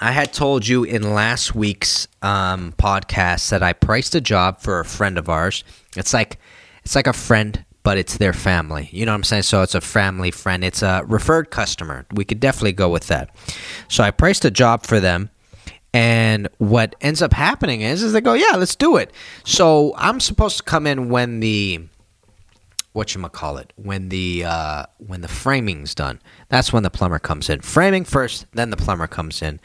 [0.00, 4.80] I had told you in last week's um, podcast that I priced a job for
[4.80, 5.64] a friend of ours.
[5.96, 6.38] It's like
[6.84, 8.88] it's like a friend, but it's their family.
[8.92, 9.44] You know what I'm saying?
[9.44, 10.64] So it's a family friend.
[10.64, 12.06] It's a referred customer.
[12.12, 13.34] We could definitely go with that.
[13.88, 15.30] So I priced a job for them.
[15.92, 19.12] And what ends up happening is, is they go, yeah, let's do it.
[19.44, 21.86] So I'm supposed to come in when the
[22.94, 26.20] what you call it when the uh, when the framing's done.
[26.48, 27.60] That's when the plumber comes in.
[27.60, 29.60] Framing first, then the plumber comes in,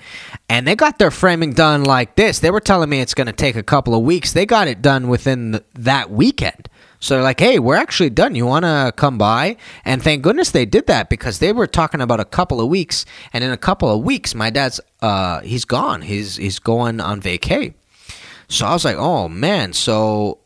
[0.50, 2.39] and they got their framing done like this.
[2.39, 4.34] They were telling me it's going to take a couple of weeks.
[4.34, 6.70] They got it done within the, that weekend.
[7.00, 8.34] So they're like, "Hey, we're actually done.
[8.34, 12.02] You want to come by?" And thank goodness they did that because they were talking
[12.02, 13.06] about a couple of weeks.
[13.32, 16.02] And in a couple of weeks, my dad's uh, he's gone.
[16.02, 17.76] He's he's going on vacay.
[18.48, 20.39] So I was like, "Oh man!" So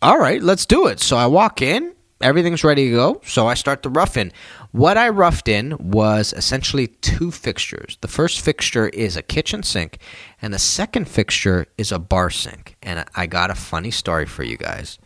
[0.00, 1.00] all right, let's do it.
[1.00, 3.20] So I walk in everything's ready to go.
[3.24, 4.32] So I start the rough in.
[4.72, 7.98] What I roughed in was essentially two fixtures.
[8.00, 9.98] The first fixture is a kitchen sink,
[10.40, 12.76] and the second fixture is a bar sink.
[12.82, 14.98] And I got a funny story for you guys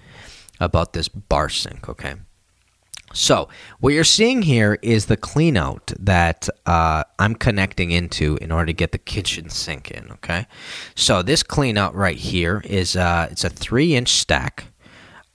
[0.61, 2.15] about this bar sink, okay?
[3.13, 3.49] So,
[3.79, 8.67] what you're seeing here is the clean out that uh, I'm connecting into in order
[8.67, 10.47] to get the kitchen sink in, okay?
[10.97, 14.65] So, this clean out right here is uh, it's a three inch stack.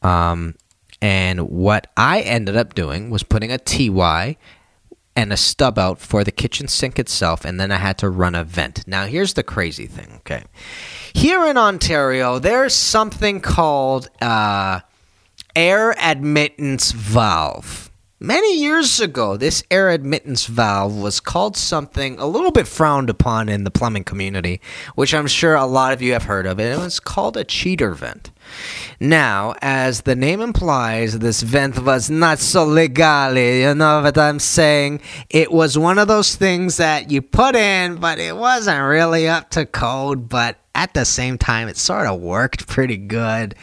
[0.01, 0.55] Um,
[1.01, 4.37] and what I ended up doing was putting a TY
[5.15, 8.35] and a stub out for the kitchen sink itself, and then I had to run
[8.35, 8.87] a vent.
[8.87, 10.43] Now, here's the crazy thing, okay?
[11.13, 14.79] Here in Ontario, there's something called uh,
[15.55, 17.88] air admittance valve.
[18.21, 23.47] Many years ago, this air admittance valve was called something a little bit frowned upon
[23.47, 24.59] in the plumbing community,
[24.95, 26.59] which I'm sure a lot of you have heard of.
[26.59, 28.31] It was called a cheater vent.
[28.99, 33.37] Now, as the name implies, this vent was not so legal.
[33.37, 34.99] You know what I'm saying?
[35.29, 39.49] It was one of those things that you put in, but it wasn't really up
[39.51, 40.27] to code.
[40.27, 43.55] But at the same time, it sort of worked pretty good.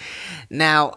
[0.48, 0.94] Now,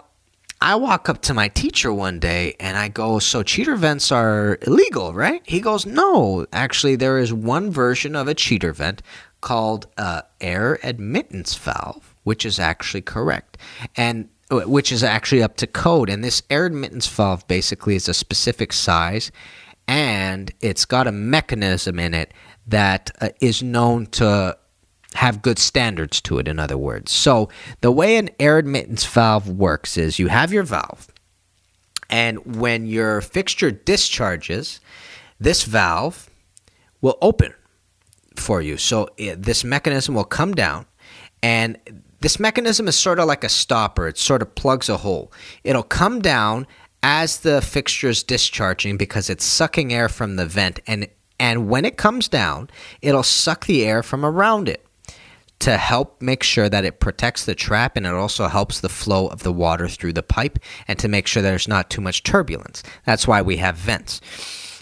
[0.62, 4.58] I walk up to my teacher one day and I go, So cheater vents are
[4.64, 5.42] illegal, right?
[5.46, 9.02] He goes, No, actually, there is one version of a cheater vent
[9.42, 13.58] called a air admittance valve, which is actually correct.
[13.96, 16.10] And uh, which is actually up to code.
[16.10, 19.32] And this air admittance valve basically is a specific size
[19.88, 22.32] and it's got a mechanism in it
[22.68, 24.58] that uh, is known to
[25.16, 27.12] have good standards to it, in other words.
[27.12, 27.50] So,
[27.82, 31.08] the way an air admittance valve works is you have your valve,
[32.10, 34.80] and when your fixture discharges,
[35.40, 36.30] this valve
[37.02, 37.54] will open
[38.36, 38.78] for you.
[38.78, 40.86] So, it, this mechanism will come down,
[41.42, 41.78] and
[42.22, 45.32] this mechanism is sort of like a stopper, it sort of plugs a hole.
[45.64, 46.68] It'll come down
[47.02, 51.08] as the fixture is discharging because it's sucking air from the vent and
[51.42, 52.70] and when it comes down,
[53.02, 54.86] it'll suck the air from around it
[55.60, 59.28] to help make sure that it protects the trap and it also helps the flow
[59.28, 62.82] of the water through the pipe and to make sure there's not too much turbulence.
[63.06, 64.22] That's why we have vents.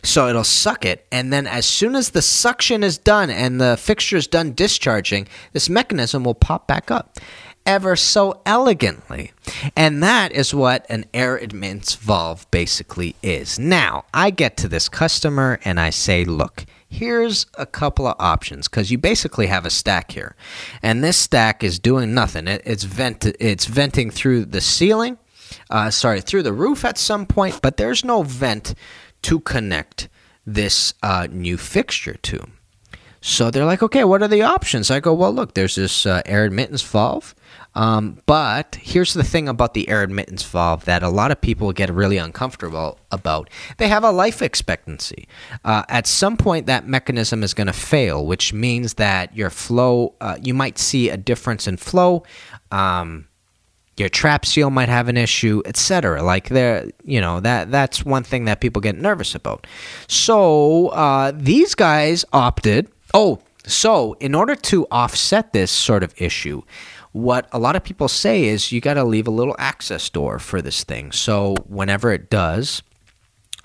[0.04, 3.76] So it'll suck it, and then as soon as the suction is done and the
[3.78, 7.18] fixture is done discharging, this mechanism will pop back up
[7.66, 9.34] ever so elegantly.
[9.76, 13.60] And that is what an air admittance valve basically is.
[13.60, 18.68] Now, I get to this customer and I say, look, here's a couple of options
[18.68, 20.36] because you basically have a stack here,
[20.82, 22.48] and this stack is doing nothing.
[22.48, 25.18] It, it's vent it's venting through the ceiling,
[25.70, 28.74] uh, sorry, through the roof at some point, but there's no vent
[29.24, 30.10] to connect
[30.46, 32.48] this uh, new fixture to.
[33.20, 34.90] So they're like, okay, what are the options?
[34.90, 37.36] I go, well, look, there's this uh, air admittance valve.
[37.78, 41.72] Um, but here's the thing about the air admittance valve that a lot of people
[41.72, 43.52] get really uncomfortable about.
[43.78, 45.28] They have a life expectancy.
[45.64, 50.16] Uh, at some point, that mechanism is going to fail, which means that your flow,
[50.20, 52.24] uh, you might see a difference in flow.
[52.72, 53.28] Um,
[53.96, 56.24] your trap seal might have an issue, etc.
[56.24, 59.68] Like there, you know that that's one thing that people get nervous about.
[60.08, 62.90] So uh, these guys opted.
[63.14, 66.62] Oh, so in order to offset this sort of issue,
[67.18, 70.40] what a lot of people say is you got to leave a little access door
[70.40, 71.12] for this thing.
[71.12, 72.84] So whenever it does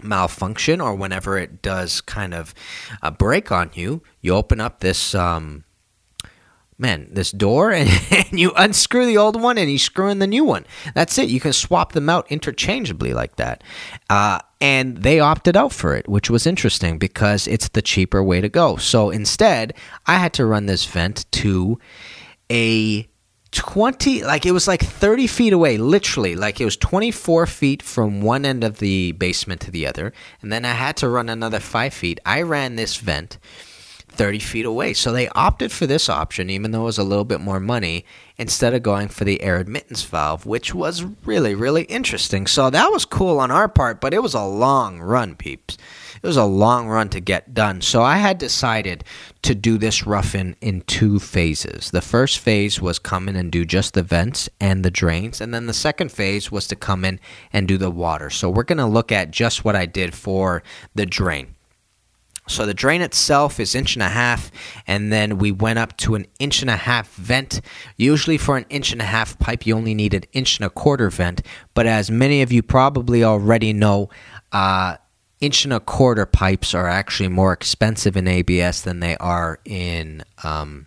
[0.02, 2.54] malfunction or whenever it does kind of
[3.02, 5.64] uh, break on you, you open up this um,
[6.78, 10.26] man this door and, and, you unscrew the old one and you screw in the
[10.26, 10.66] new one.
[10.94, 11.28] That's it.
[11.28, 13.62] You can swap them out interchangeably like that.
[14.10, 18.40] Uh, and they opted out for it, which was interesting because it's the cheaper way
[18.40, 18.76] to go.
[18.76, 19.74] So instead,
[20.06, 21.78] I had to run this vent to
[22.50, 23.08] a
[23.52, 26.34] 20 like it was like 30 feet away literally.
[26.34, 30.52] Like it was 24 feet from one end of the basement to the other and
[30.52, 32.18] then i had to run another five feet.
[32.24, 33.38] I ran this vent
[34.08, 34.92] 30 feet away.
[34.94, 38.04] So they opted for this option even though it was a little bit more money
[38.38, 42.46] instead of going for the air admittance valve which was really really interesting.
[42.46, 45.76] So that was cool on our part but it was a long run peeps
[46.22, 47.80] it was a long run to get done.
[47.80, 49.04] So I had decided
[49.42, 51.90] to do this rough-in in two phases.
[51.90, 55.52] The first phase was come in and do just the vents and the drains, and
[55.52, 57.18] then the second phase was to come in
[57.52, 58.30] and do the water.
[58.30, 60.62] So we're going to look at just what I did for
[60.94, 61.56] the drain.
[62.48, 64.50] So the drain itself is inch and a half,
[64.87, 67.61] and then we went up to an inch and a half vent.
[67.96, 70.70] Usually for an inch and a half pipe, you only need an inch and a
[70.70, 71.42] quarter vent.
[71.74, 74.11] But as many of you probably already know,
[74.50, 74.96] uh,
[75.42, 80.22] inch and a quarter pipes are actually more expensive in ABS than they are in
[80.44, 80.87] um,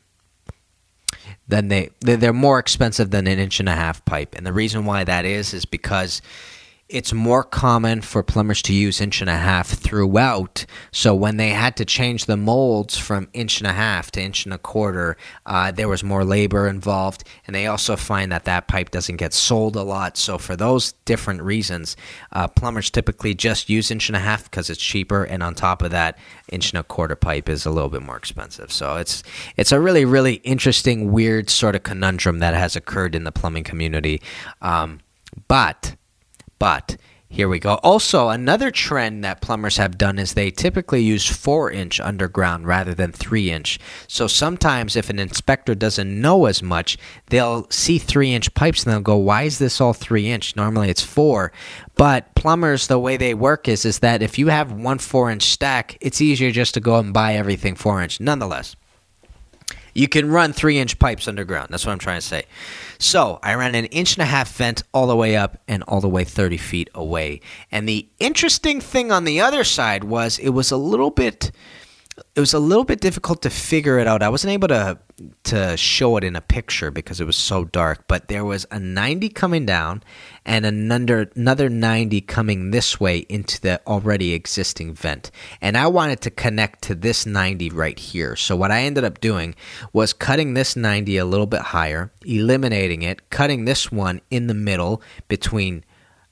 [1.48, 4.34] than they they're more expensive than an inch and a half pipe.
[4.34, 6.22] And the reason why that is is because
[6.88, 10.67] it's more common for plumbers to use inch and a half throughout.
[10.91, 14.45] So when they had to change the molds from inch and a half to inch
[14.45, 15.17] and a quarter,
[15.48, 19.34] uh, there was more labor involved, and they also find that that pipe doesn't get
[19.34, 20.15] sold a lot.
[20.15, 21.98] So for those different reasons,
[22.32, 25.82] uh, plumbers typically just use inch and a half because it's cheaper, and on top
[25.82, 26.19] of that,
[26.50, 28.71] inch and a quarter pipe is a little bit more expensive.
[28.71, 29.24] So it's
[29.58, 33.63] it's a really really interesting, weird sort of conundrum that has occurred in the plumbing
[33.63, 34.21] community,
[34.62, 35.00] um,
[35.48, 35.95] but
[36.65, 36.97] but
[37.28, 37.75] Here we go.
[37.84, 42.95] Also, another trend that plumbers have done is they typically use 4 inch underground rather
[42.95, 43.80] than 3 inch.
[44.08, 46.97] So sometimes, if an inspector doesn't know as much,
[47.28, 50.56] they'll see 3 inch pipes and they'll go, Why is this all 3 inch?
[50.56, 51.51] Normally it's 4.
[51.95, 55.43] But plumbers, the way they work is, is that if you have one 4 inch
[55.43, 58.19] stack, it's easier just to go and buy everything 4 inch.
[58.19, 58.75] Nonetheless.
[59.96, 61.70] You can run three inch pipes underground.
[61.72, 62.44] That's what I'm trying to say.
[63.00, 66.02] So I ran an inch and a half vent all the way up and all
[66.02, 67.42] the way 30 feet away.
[67.72, 71.52] And the interesting thing on the other side was it was a little bit
[72.34, 74.23] it was a little bit difficult to figure it out.
[74.23, 74.97] I wasn't able to
[75.43, 78.80] to show it in a picture because it was so dark, but there was a
[78.80, 80.04] 90 coming down
[80.45, 85.30] and another another 90 coming this way into the already existing vent.
[85.62, 88.36] And I wanted to connect to this 90 right here.
[88.36, 89.56] So what I ended up doing
[89.91, 94.54] was cutting this 90 a little bit higher, eliminating it, cutting this one in the
[94.54, 95.84] middle between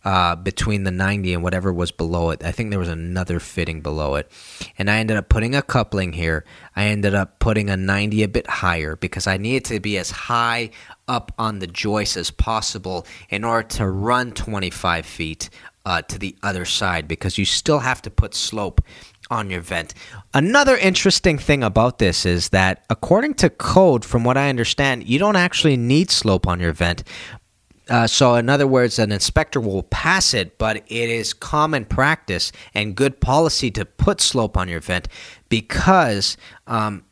[0.03, 2.43] uh, between the 90 and whatever was below it.
[2.43, 4.29] I think there was another fitting below it.
[4.77, 6.45] And I ended up putting a coupling here.
[6.75, 10.11] I ended up putting a 90 a bit higher because I needed to be as
[10.11, 10.71] high
[11.07, 15.49] up on the joist as possible in order to run 25 feet
[15.85, 18.81] uh, to the other side because you still have to put slope
[19.29, 19.93] on your vent.
[20.33, 25.17] Another interesting thing about this is that according to code, from what I understand, you
[25.17, 27.03] don't actually need slope on your vent,
[27.89, 32.51] uh, so, in other words, an inspector will pass it, but it is common practice
[32.73, 35.07] and good policy to put slope on your vent
[35.49, 37.03] because um,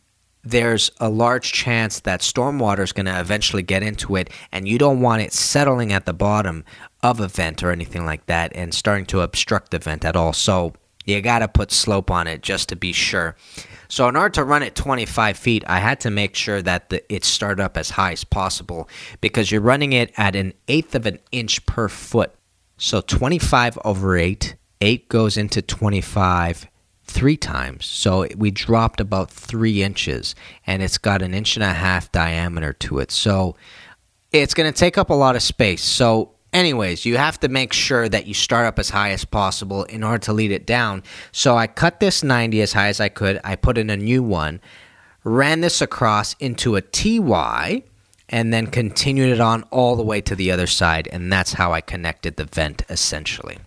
[0.44, 4.78] there's a large chance that stormwater is going to eventually get into it, and you
[4.78, 6.64] don't want it settling at the bottom
[7.04, 10.32] of a vent or anything like that and starting to obstruct the vent at all.
[10.32, 10.74] So,
[11.06, 13.36] you got to put slope on it just to be sure.
[13.88, 17.14] So in order to run it 25 feet, I had to make sure that the,
[17.14, 18.88] it started up as high as possible
[19.20, 22.34] because you're running it at an eighth of an inch per foot.
[22.78, 26.68] So 25 over 8, 8 goes into 25
[27.04, 27.86] three times.
[27.86, 30.34] So we dropped about three inches,
[30.66, 33.12] and it's got an inch and a half diameter to it.
[33.12, 33.56] So
[34.32, 35.84] it's going to take up a lot of space.
[35.84, 39.84] So Anyways, you have to make sure that you start up as high as possible
[39.86, 41.04] in order to lead it down.
[41.32, 43.40] So I cut this 90 as high as I could.
[43.44, 44.60] I put in a new one,
[45.24, 47.84] ran this across into a TY,
[48.28, 51.08] and then continued it on all the way to the other side.
[51.12, 53.58] And that's how I connected the vent essentially.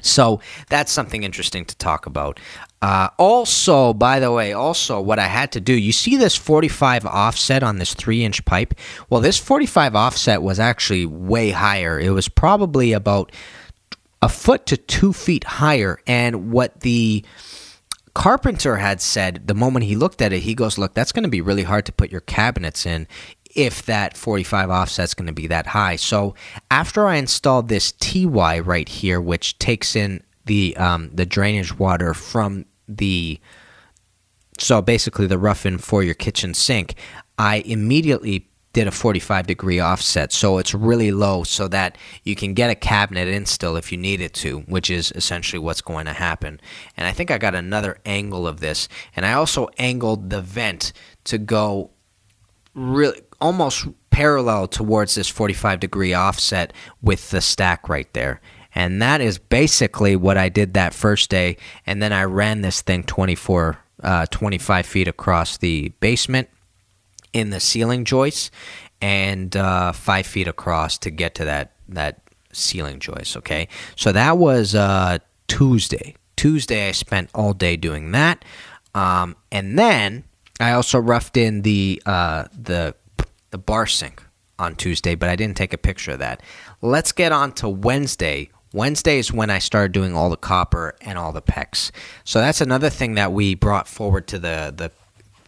[0.00, 2.40] So that's something interesting to talk about.
[2.82, 7.04] Uh, also, by the way, also what I had to do, you see this 45
[7.04, 8.74] offset on this three inch pipe?
[9.10, 12.00] Well, this 45 offset was actually way higher.
[12.00, 13.32] It was probably about
[14.22, 16.00] a foot to two feet higher.
[16.06, 17.24] And what the
[18.14, 21.28] carpenter had said the moment he looked at it, he goes, Look, that's going to
[21.28, 23.06] be really hard to put your cabinets in
[23.54, 25.96] if that 45 offset is going to be that high.
[25.96, 26.34] So
[26.70, 32.14] after I installed this TY right here, which takes in the um, the drainage water
[32.14, 32.64] from
[32.96, 33.40] the
[34.58, 36.94] so basically the rough-in for your kitchen sink,
[37.38, 40.32] I immediately did a 45 degree offset.
[40.32, 43.98] So it's really low so that you can get a cabinet in still if you
[43.98, 46.60] needed to which is essentially what's going to happen.
[46.96, 48.88] And i think i got another angle of this.
[49.16, 50.92] And i also angled the vent
[51.24, 51.90] to go
[52.74, 56.72] really almost parallel towards this 45 degree offset
[57.02, 58.40] with the stack right there.
[58.74, 61.56] And that is basically what I did that first day.
[61.86, 66.48] And then I ran this thing 24, uh, 25 feet across the basement
[67.32, 68.50] in the ceiling joists
[69.00, 72.20] and uh, five feet across to get to that, that
[72.52, 73.36] ceiling joist.
[73.38, 73.68] Okay.
[73.96, 76.14] So that was uh, Tuesday.
[76.36, 78.44] Tuesday, I spent all day doing that.
[78.94, 80.24] Um, and then
[80.58, 82.94] I also roughed in the uh, the
[83.50, 84.22] the bar sink
[84.58, 86.42] on Tuesday, but I didn't take a picture of that.
[86.82, 88.50] Let's get on to Wednesday.
[88.72, 91.90] Wednesday is when I started doing all the copper and all the PEX.
[92.24, 94.90] So that's another thing that we brought forward to the the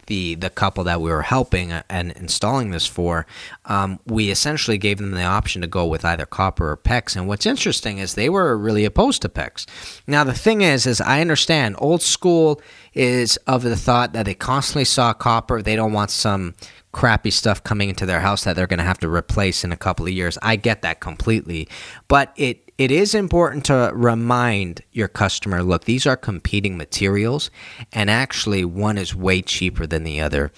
[0.07, 3.25] the the couple that we were helping and installing this for,
[3.65, 7.15] um, we essentially gave them the option to go with either copper or PEX.
[7.15, 9.65] And what's interesting is they were really opposed to PEX.
[10.07, 12.61] Now the thing is, is I understand old school
[12.93, 15.61] is of the thought that they constantly saw copper.
[15.61, 16.55] They don't want some
[16.93, 19.77] crappy stuff coming into their house that they're going to have to replace in a
[19.77, 20.37] couple of years.
[20.41, 21.67] I get that completely,
[22.07, 27.51] but it it is important to remind your customer look, these are competing materials,
[27.91, 30.51] and actually, one is way cheaper than the other.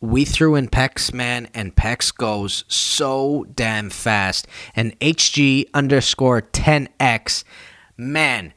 [0.00, 4.48] We threw in PEX, man, and PEX goes so damn fast.
[4.74, 7.44] And HG underscore 10X,
[7.98, 8.54] man,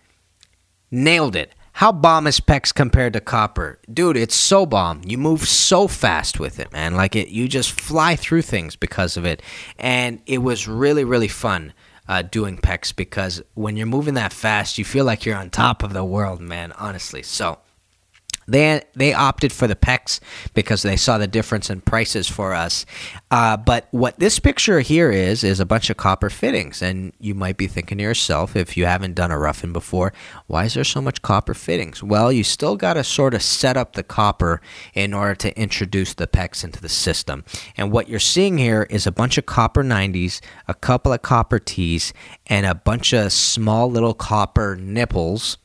[0.90, 1.54] nailed it.
[1.74, 3.80] How bomb is PEX compared to copper?
[3.92, 5.02] Dude, it's so bomb.
[5.06, 6.95] You move so fast with it, man.
[6.95, 9.41] Like it you just fly through things because of it.
[9.80, 11.74] And it was really, really fun
[12.08, 15.82] uh, doing PEX because when you're moving that fast, you feel like you're on top
[15.82, 16.72] of the world, man.
[16.74, 17.60] Honestly, so.
[18.48, 20.20] They they opted for the PEX
[20.54, 22.86] because they saw the difference in prices for us.
[23.32, 27.34] Uh, but what this picture here is is a bunch of copper fittings, and you
[27.36, 30.14] might be thinking to yourself, if you haven't done a roughing before,
[30.48, 32.04] why is there so much copper fittings?
[32.04, 34.62] Well, you still got to sort of set up the copper
[34.94, 37.44] in order to introduce the PEX into the system.
[37.78, 41.60] And what you're seeing here is a bunch of copper 90s, a couple of copper
[41.60, 42.14] Ts,
[42.48, 45.58] and a bunch of small little copper nipples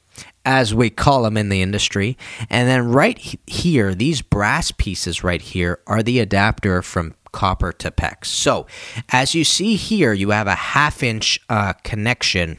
[0.49, 2.17] as we call them in the industry.
[2.49, 7.91] And then right here, these brass pieces right here are the adapter from copper to
[7.91, 8.25] PEX.
[8.25, 8.67] So
[9.11, 12.59] as you see here, you have a half inch uh, connection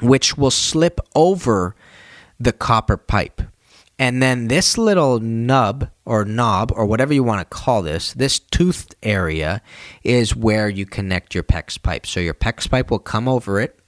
[0.00, 1.74] which will slip over
[2.38, 3.42] the copper pipe.
[3.98, 8.38] And then this little nub or knob or whatever you want to call this, this
[8.38, 9.60] toothed area
[10.04, 12.06] is where you connect your PEX pipe.
[12.06, 13.78] So your PEX pipe will come over it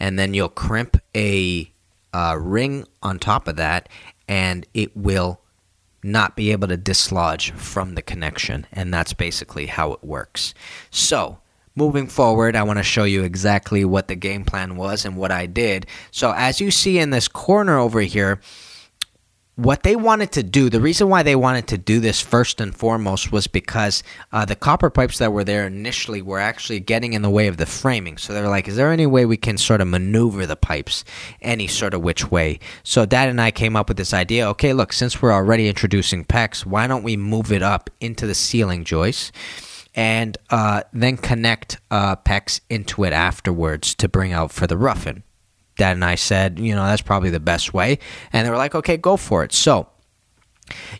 [0.00, 1.72] and then you'll crimp a
[2.16, 3.90] uh, ring on top of that,
[4.26, 5.38] and it will
[6.02, 8.66] not be able to dislodge from the connection.
[8.72, 10.54] And that's basically how it works.
[10.90, 11.40] So,
[11.74, 15.30] moving forward, I want to show you exactly what the game plan was and what
[15.30, 15.84] I did.
[16.10, 18.40] So, as you see in this corner over here,
[19.56, 22.76] what they wanted to do, the reason why they wanted to do this first and
[22.76, 27.22] foremost was because uh, the copper pipes that were there initially were actually getting in
[27.22, 28.18] the way of the framing.
[28.18, 31.04] So they're like, is there any way we can sort of maneuver the pipes
[31.40, 32.60] any sort of which way?
[32.82, 36.24] So Dad and I came up with this idea okay, look, since we're already introducing
[36.26, 39.32] PEX, why don't we move it up into the ceiling joist?
[39.94, 45.22] And uh, then connect uh, PEX into it afterwards to bring out for the rough-in.
[45.76, 47.98] Dad and I said, you know, that's probably the best way.
[48.32, 49.52] And they were like, okay, go for it.
[49.52, 49.88] So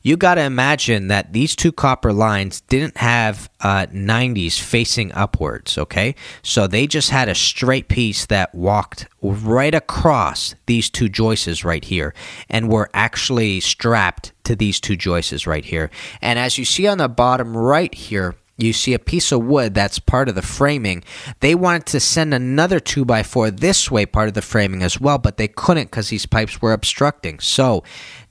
[0.03, 5.77] you got to imagine that these two copper lines didn't have uh, 90s facing upwards,
[5.77, 6.15] okay?
[6.43, 11.85] So they just had a straight piece that walked right across these two joists right
[11.85, 12.15] here
[12.49, 15.91] and were actually strapped to these two joists right here.
[16.21, 19.75] And as you see on the bottom right here, you see a piece of wood
[19.75, 21.05] that's part of the framing.
[21.41, 25.37] They wanted to send another 2x4 this way, part of the framing as well, but
[25.37, 27.39] they couldn't because these pipes were obstructing.
[27.41, 27.85] So,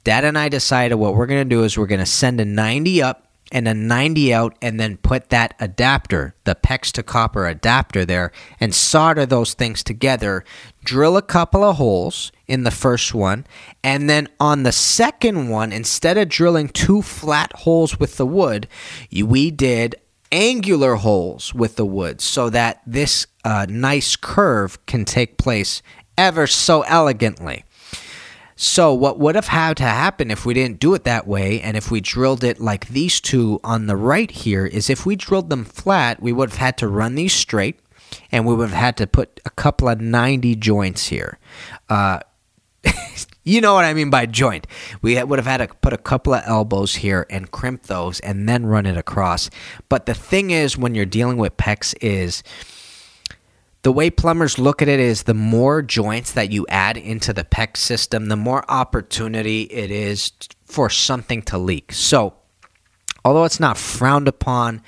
[0.03, 2.45] Dad and I decided what we're going to do is we're going to send a
[2.45, 7.47] 90 up and a 90 out and then put that adapter, the PEX to copper
[7.47, 10.43] adapter there, and solder those things together.
[10.83, 13.45] Drill a couple of holes in the first one,
[13.83, 18.67] and then on the second one, instead of drilling two flat holes with the wood,
[19.11, 19.95] we did
[20.31, 25.81] angular holes with the wood so that this uh, nice curve can take place
[26.17, 27.63] ever so elegantly.
[28.57, 31.75] So, what would have had to happen if we didn't do it that way, and
[31.75, 35.49] if we drilled it like these two on the right here, is if we drilled
[35.49, 37.79] them flat, we would have had to run these straight,
[38.31, 41.37] and we would have had to put a couple of 90 joints here.
[41.89, 42.19] Uh,
[43.45, 44.65] you know what I mean by joint.
[45.01, 48.49] We would have had to put a couple of elbows here and crimp those and
[48.49, 49.51] then run it across.
[49.87, 52.43] But the thing is, when you're dealing with PEX, is
[53.83, 57.43] the way plumbers look at it is the more joints that you add into the
[57.43, 60.31] PEX system, the more opportunity it is
[60.65, 61.91] for something to leak.
[61.91, 62.33] So,
[63.25, 64.83] although it's not frowned upon,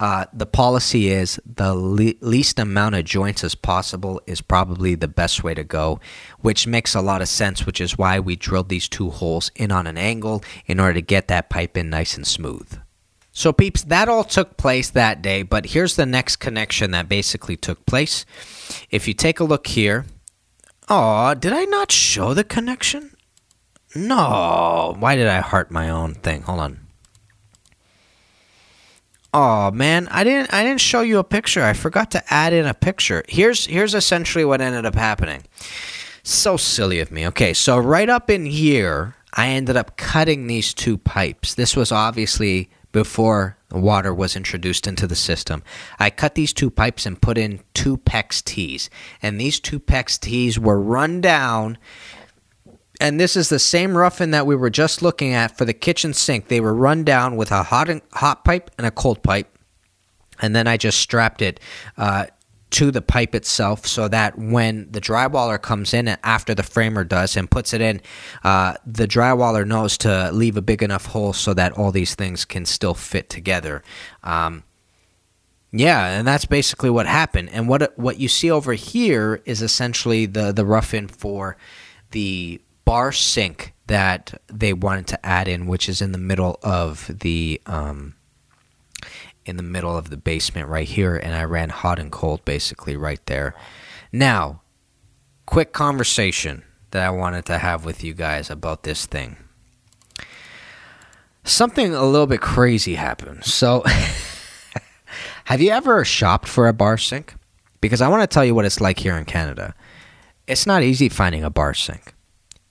[0.00, 5.06] uh, the policy is the le- least amount of joints as possible is probably the
[5.06, 6.00] best way to go,
[6.40, 9.70] which makes a lot of sense, which is why we drilled these two holes in
[9.70, 12.80] on an angle in order to get that pipe in nice and smooth.
[13.30, 17.56] So, peeps, that all took place that day, but here's the next connection that basically
[17.56, 18.26] took place.
[18.90, 20.06] If you take a look here,
[20.88, 23.16] oh, did I not show the connection?
[23.94, 24.96] No.
[24.98, 26.42] Why did I heart my own thing?
[26.42, 26.81] Hold on.
[29.34, 31.62] Oh man, I didn't I didn't show you a picture.
[31.62, 33.24] I forgot to add in a picture.
[33.28, 35.44] Here's here's essentially what ended up happening.
[36.22, 37.26] So silly of me.
[37.28, 41.54] Okay, so right up in here, I ended up cutting these two pipes.
[41.54, 45.62] This was obviously before water was introduced into the system.
[45.98, 48.90] I cut these two pipes and put in two PEX Ts.
[49.22, 51.78] And these two PEX Ts were run down
[53.02, 56.14] and this is the same rough-in that we were just looking at for the kitchen
[56.14, 56.46] sink.
[56.46, 59.58] They were run down with a hot hot pipe and a cold pipe,
[60.40, 61.58] and then I just strapped it
[61.96, 62.26] uh,
[62.70, 67.36] to the pipe itself so that when the drywaller comes in after the framer does
[67.36, 68.00] and puts it in,
[68.44, 72.44] uh, the drywaller knows to leave a big enough hole so that all these things
[72.44, 73.82] can still fit together.
[74.22, 74.62] Um,
[75.72, 77.50] yeah, and that's basically what happened.
[77.52, 81.56] And what what you see over here is essentially the the rough-in for
[82.12, 87.10] the bar sink that they wanted to add in, which is in the middle of
[87.20, 88.14] the um,
[89.44, 92.96] in the middle of the basement right here, and I ran hot and cold basically
[92.96, 93.54] right there.
[94.12, 94.62] Now,
[95.46, 99.36] quick conversation that I wanted to have with you guys about this thing.
[101.44, 103.44] Something a little bit crazy happened.
[103.44, 103.82] So,
[105.44, 107.34] have you ever shopped for a bar sink?
[107.80, 109.74] Because I want to tell you what it's like here in Canada.
[110.46, 112.14] It's not easy finding a bar sink.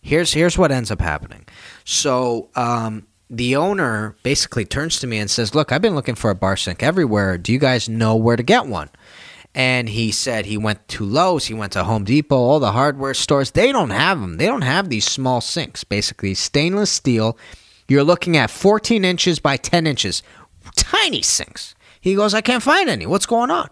[0.02, 1.46] Here's here's what ends up happening.
[1.86, 6.30] So, um, the owner basically turns to me and says, "Look, I've been looking for
[6.30, 7.38] a bar sink everywhere.
[7.38, 8.90] Do you guys know where to get one?"
[9.54, 13.14] And he said he went to Lowe's, he went to Home Depot, all the hardware
[13.14, 13.52] stores.
[13.52, 14.38] They don't have them.
[14.38, 15.84] They don't have these small sinks.
[15.84, 17.38] Basically, stainless steel.
[17.88, 20.24] You're looking at 14 inches by 10 inches,
[20.78, 21.76] tiny sinks.
[22.00, 23.06] He goes, "I can't find any.
[23.06, 23.70] What's going on?"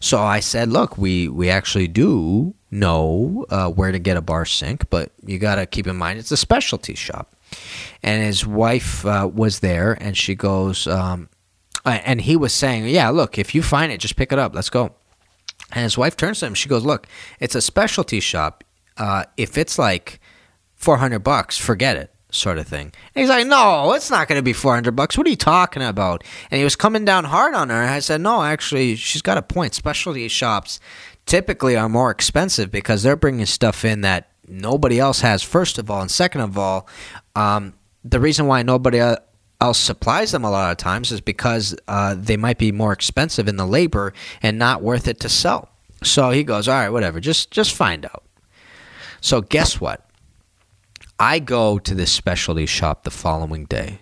[0.00, 4.44] So I said, "Look, we we actually do know uh, where to get a bar
[4.44, 7.34] sink, but you got to keep in mind it's a specialty shop."
[8.02, 11.28] and his wife uh, was there, and she goes, um,
[11.84, 14.54] and he was saying, "Yeah, look, if you find it, just pick it up.
[14.54, 14.94] Let's go."
[15.72, 16.54] And his wife turns to him.
[16.54, 17.06] She goes, "Look,
[17.40, 18.64] it's a specialty shop.
[18.96, 20.20] Uh, if it's like
[20.74, 22.92] four hundred bucks, forget it." Sort of thing.
[23.14, 25.16] And he's like, "No, it's not going to be four hundred bucks.
[25.16, 27.82] What are you talking about?" And he was coming down hard on her.
[27.82, 29.74] I said, "No, actually, she's got a point.
[29.74, 30.80] Specialty shops
[31.26, 35.42] typically are more expensive because they're bringing stuff in that nobody else has.
[35.42, 36.88] First of all, and second of all,
[37.34, 38.98] um, the reason why nobody
[39.60, 43.48] else supplies them a lot of times is because uh, they might be more expensive
[43.48, 44.12] in the labor
[44.42, 45.70] and not worth it to sell.
[46.02, 48.24] So he goes, all right, whatever, just just find out.
[49.22, 50.06] So guess what?
[51.18, 54.00] I go to this specialty shop the following day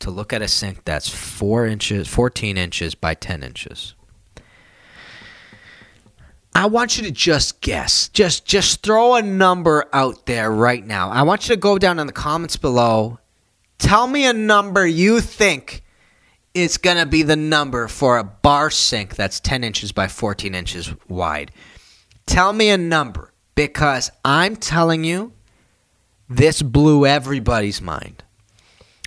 [0.00, 3.94] to look at a sink that's four inches, fourteen inches by ten inches.
[6.54, 8.08] I want you to just guess.
[8.08, 11.10] Just just throw a number out there right now.
[11.10, 13.18] I want you to go down in the comments below.
[13.78, 15.82] Tell me a number you think
[16.54, 20.54] is going to be the number for a bar sink that's 10 inches by 14
[20.54, 21.50] inches wide.
[22.26, 25.32] Tell me a number because I'm telling you
[26.28, 28.22] this blew everybody's mind.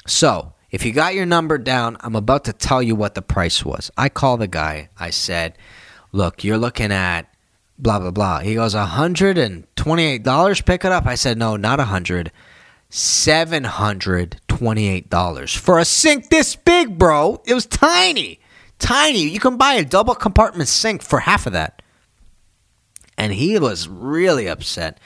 [0.05, 3.63] So, if you got your number down, I'm about to tell you what the price
[3.63, 3.89] was.
[3.97, 4.89] I called the guy.
[4.99, 5.57] I said,
[6.11, 7.33] Look, you're looking at
[7.78, 8.39] blah blah blah.
[8.39, 10.61] He goes, hundred and twenty-eight dollars.
[10.61, 11.05] Pick it up.
[11.05, 12.32] I said, no, not a hundred.
[12.89, 17.41] Seven hundred twenty-eight dollars for a sink this big, bro.
[17.45, 18.39] It was tiny,
[18.80, 19.23] tiny.
[19.28, 21.82] You can buy a double compartment sink for half of that.
[23.17, 24.99] And he was really upset,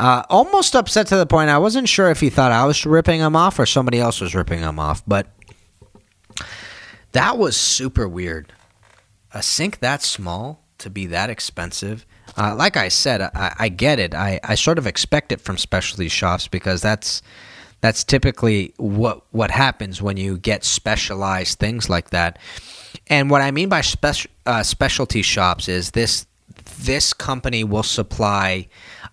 [0.00, 3.20] uh, almost upset to the point I wasn't sure if he thought I was ripping
[3.20, 5.02] him off or somebody else was ripping him off.
[5.06, 5.28] But
[7.12, 8.52] that was super weird.
[9.34, 12.06] A sink that small to be that expensive
[12.36, 14.14] uh, like I said, I, I get it.
[14.14, 17.22] I, I sort of expect it from specialty shops because that's
[17.80, 22.38] that's typically what what happens when you get specialized things like that.
[23.08, 23.82] And what I mean by
[24.46, 26.26] uh, specialty shops is this
[26.80, 28.68] this company will supply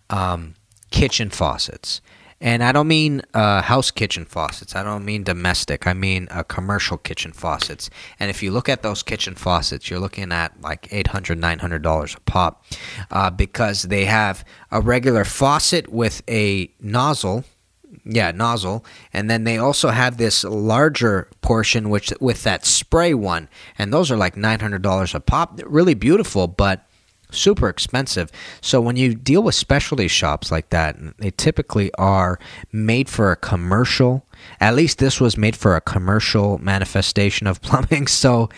[0.09, 0.55] um,
[0.91, 2.01] kitchen faucets.
[2.41, 4.75] And I don't mean uh, house kitchen faucets.
[4.75, 5.87] I don't mean domestic.
[5.87, 7.89] I mean uh, commercial kitchen faucets.
[8.19, 12.19] And if you look at those kitchen faucets, you're looking at like $800, $900 a
[12.21, 12.65] pop
[13.09, 17.45] uh, because they have a regular faucet with a nozzle.
[18.03, 23.47] Yeah, nozzle, and then they also have this larger portion, which with that spray one,
[23.79, 25.59] and those are like nine hundred dollars a pop.
[25.65, 26.85] Really beautiful, but
[27.31, 28.31] super expensive.
[28.61, 32.39] So when you deal with specialty shops like that, they typically are
[32.71, 34.25] made for a commercial.
[34.59, 38.07] At least this was made for a commercial manifestation of plumbing.
[38.07, 38.49] So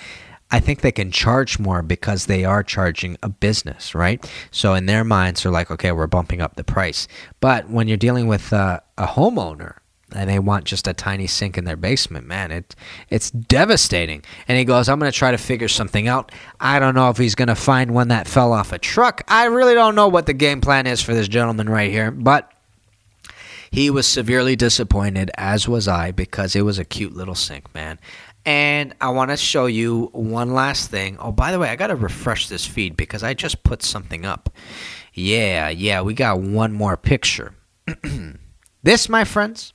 [0.49, 4.25] I think they can charge more because they are charging a business, right?
[4.51, 7.07] So in their minds, they're like, okay, we're bumping up the price.
[7.39, 9.75] But when you're dealing with uh, a homeowner,
[10.13, 12.75] and they want just a tiny sink in their basement, man, it
[13.09, 14.23] it's devastating.
[14.47, 16.31] And he goes, "I'm going to try to figure something out.
[16.59, 19.23] I don't know if he's going to find one that fell off a truck.
[19.27, 22.51] I really don't know what the game plan is for this gentleman right here, but
[23.71, 27.99] he was severely disappointed as was I because it was a cute little sink, man.
[28.45, 31.17] And I want to show you one last thing.
[31.19, 34.25] Oh, by the way, I got to refresh this feed because I just put something
[34.25, 34.49] up.
[35.13, 37.55] Yeah, yeah, we got one more picture.
[38.83, 39.73] this, my friends,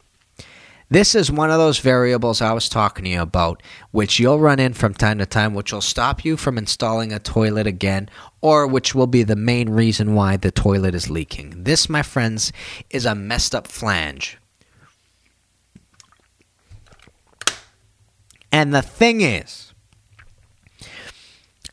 [0.93, 3.63] this is one of those variables I was talking to you about,
[3.93, 7.19] which you'll run in from time to time, which will stop you from installing a
[7.19, 8.11] toilet again,
[8.43, 11.65] or which will be the main reason why the toilet is leaking.
[11.65, 12.53] This, my friends,
[12.91, 14.37] is a messed up flange.
[18.53, 19.73] And the thing is,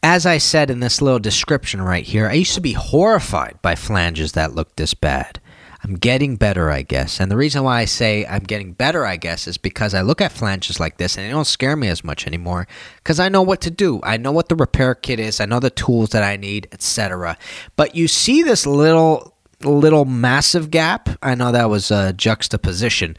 [0.02, 3.76] as I said in this little description right here, I used to be horrified by
[3.76, 5.42] flanges that looked this bad.
[5.84, 7.20] I'm getting better, I guess.
[7.20, 10.20] And the reason why I say I'm getting better, I guess, is because I look
[10.20, 12.68] at flanges like this and they don't scare me as much anymore
[12.98, 14.02] because I know what to do.
[14.04, 17.38] I know what the repair kit is, I know the tools that I need, etc.
[17.76, 21.10] But you see this little little massive gap.
[21.22, 23.18] I know that was a juxtaposition.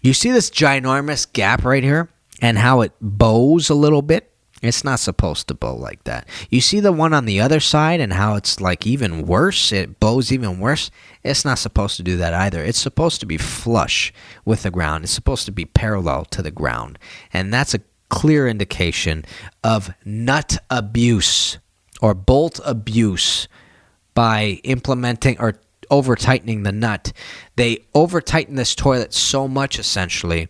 [0.00, 2.08] You see this ginormous gap right here
[2.40, 4.29] and how it bows a little bit?
[4.62, 6.28] It's not supposed to bow like that.
[6.50, 9.72] You see the one on the other side and how it's like even worse?
[9.72, 10.90] It bows even worse.
[11.22, 12.62] It's not supposed to do that either.
[12.62, 14.12] It's supposed to be flush
[14.44, 15.04] with the ground.
[15.04, 16.98] It's supposed to be parallel to the ground.
[17.32, 17.80] And that's a
[18.10, 19.24] clear indication
[19.64, 21.58] of nut abuse
[22.02, 23.48] or bolt abuse
[24.14, 25.54] by implementing or
[25.90, 27.12] over tightening the nut.
[27.56, 30.48] They over tightened this toilet so much essentially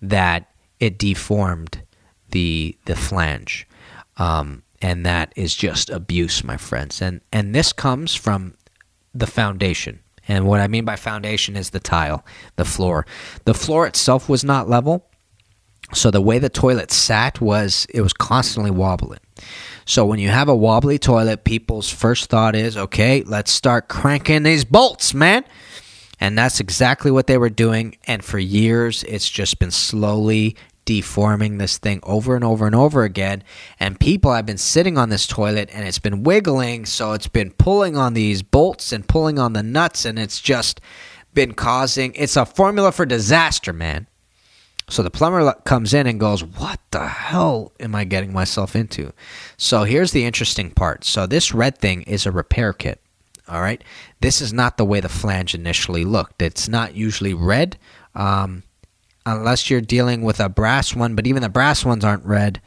[0.00, 1.82] that it deformed
[2.30, 3.66] the the flange,
[4.16, 7.02] um, and that is just abuse, my friends.
[7.02, 8.54] And and this comes from
[9.14, 10.00] the foundation.
[10.28, 12.24] And what I mean by foundation is the tile,
[12.56, 13.04] the floor.
[13.44, 15.10] The floor itself was not level,
[15.92, 19.20] so the way the toilet sat was it was constantly wobbling.
[19.84, 24.44] So when you have a wobbly toilet, people's first thought is, okay, let's start cranking
[24.44, 25.44] these bolts, man.
[26.20, 27.96] And that's exactly what they were doing.
[28.04, 33.04] And for years, it's just been slowly deforming this thing over and over and over
[33.04, 33.42] again.
[33.78, 36.86] And people have been sitting on this toilet and it's been wiggling.
[36.86, 40.04] So it's been pulling on these bolts and pulling on the nuts.
[40.04, 40.80] And it's just
[41.34, 44.06] been causing, it's a formula for disaster, man.
[44.88, 49.12] So the plumber comes in and goes, What the hell am I getting myself into?
[49.56, 51.04] So here's the interesting part.
[51.04, 53.00] So this red thing is a repair kit.
[53.48, 53.82] All right.
[54.20, 56.42] This is not the way the flange initially looked.
[56.42, 57.78] It's not usually red.
[58.14, 58.64] Um,
[59.38, 62.60] unless you're dealing with a brass one, but even the brass ones aren't red.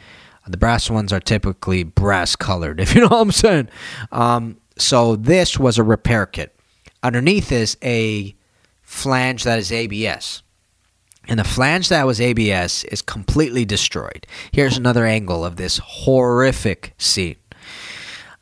[0.48, 3.70] The brass ones are typically brass colored, if you know what I'm saying.
[4.12, 6.56] Um, so this was a repair kit.
[7.02, 8.36] Underneath is a
[8.82, 10.44] flange that is ABS.
[11.28, 14.28] And the flange that was ABS is completely destroyed.
[14.52, 17.38] Here's another angle of this horrific scene.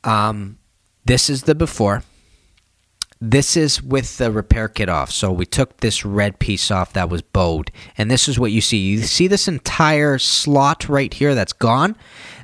[0.03, 0.57] Um,
[1.05, 2.03] this is the before.
[3.23, 5.11] This is with the repair kit off.
[5.11, 7.71] So we took this red piece off that was bowed.
[7.95, 8.77] And this is what you see.
[8.77, 11.95] You see this entire slot right here that's gone?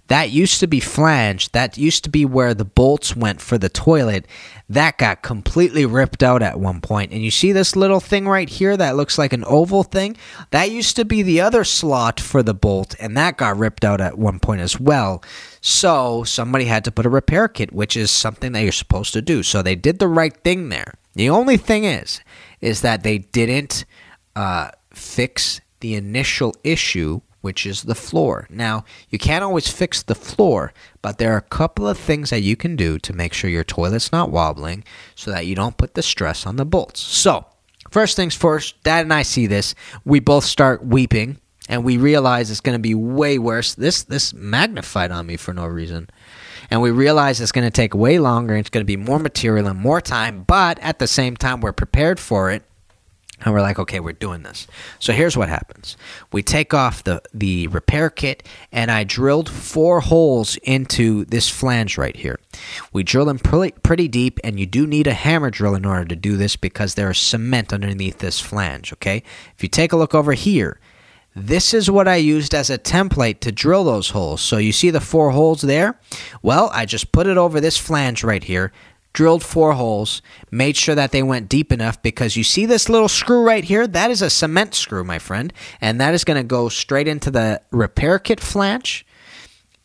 [0.08, 1.52] That used to be flange.
[1.52, 4.26] That used to be where the bolts went for the toilet.
[4.70, 7.14] That got completely ripped out at one point.
[7.14, 10.18] And you see this little thing right here that looks like an oval thing?
[10.52, 14.02] That used to be the other slot for the bolt, and that got ripped out
[14.02, 15.24] at one point as well.
[15.62, 19.22] So somebody had to put a repair kit, which is something that you're supposed to
[19.22, 19.42] do.
[19.42, 20.96] So they did the right thing there.
[21.14, 22.20] The only thing is,
[22.60, 23.86] is that they didn't
[24.36, 28.46] uh, fix the initial issue which is the floor.
[28.50, 32.42] Now, you can't always fix the floor, but there are a couple of things that
[32.42, 34.84] you can do to make sure your toilet's not wobbling
[35.16, 37.00] so that you don't put the stress on the bolts.
[37.00, 37.46] So,
[37.90, 39.76] first things first, Dad and I see this.
[40.04, 41.38] We both start weeping
[41.70, 43.76] and we realize it's going to be way worse.
[43.76, 46.10] This this magnified on me for no reason.
[46.70, 49.20] And we realize it's going to take way longer, and it's going to be more
[49.20, 52.64] material and more time, but at the same time we're prepared for it
[53.42, 54.68] and we're like, okay, we're doing this.
[55.00, 55.96] So here's what happens.
[56.32, 61.98] We take off the, the repair kit, and I drilled four holes into this flange
[61.98, 62.40] right here.
[62.92, 66.06] We drill them pretty, pretty deep, and you do need a hammer drill in order
[66.06, 69.24] to do this because there is cement underneath this flange, okay?
[69.56, 70.80] If you take a look over here,
[71.36, 74.42] this is what I used as a template to drill those holes.
[74.42, 76.00] So you see the four holes there?
[76.42, 78.72] Well, I just put it over this flange right here,
[79.18, 83.08] drilled four holes, made sure that they went deep enough because you see this little
[83.08, 83.88] screw right here?
[83.88, 85.52] That is a cement screw, my friend.
[85.82, 89.08] And that is going to go straight into the repair kit flange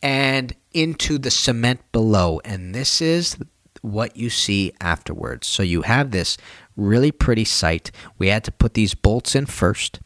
[0.03, 2.41] and into the cement below.
[2.45, 3.35] And this is
[3.81, 5.47] what you see afterwards.
[5.47, 6.37] So you have this
[6.77, 7.89] really pretty sight.
[8.19, 9.99] We had to put these bolts in first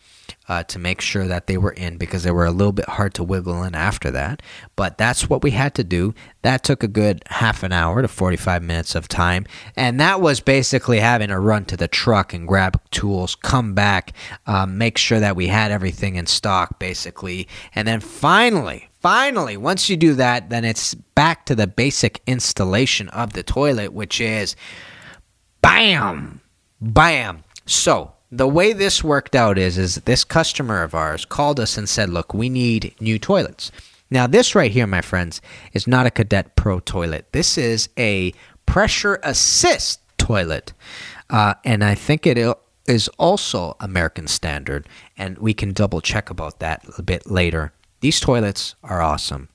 [0.48, 3.14] uh, to make sure that they were in because they were a little bit hard
[3.16, 4.42] to wiggle in after that.
[4.76, 6.14] But that's what we had to do.
[6.42, 9.46] That took a good half an hour to 45 minutes of time.
[9.76, 14.14] And that was basically having to run to the truck and grab tools, come back,
[14.46, 17.48] um, make sure that we had everything in stock, basically.
[17.76, 23.10] And then finally, finally, once you do that, then it's back to the basic installation
[23.10, 24.56] of the toilet, which is
[25.62, 26.40] bam,
[26.80, 27.44] bam.
[27.66, 31.88] So, the way this worked out is is this customer of ours called us and
[31.88, 33.72] said, "Look, we need new toilets."
[34.10, 35.42] Now, this right here, my friends,
[35.74, 37.28] is not a Cadet Pro toilet.
[37.32, 38.34] This is a
[38.66, 40.74] pressure assist toilet,
[41.30, 42.38] uh, and I think it
[42.88, 44.88] is also American standard.
[45.18, 47.74] And we can double check about that a bit later.
[48.00, 49.50] These toilets are awesome.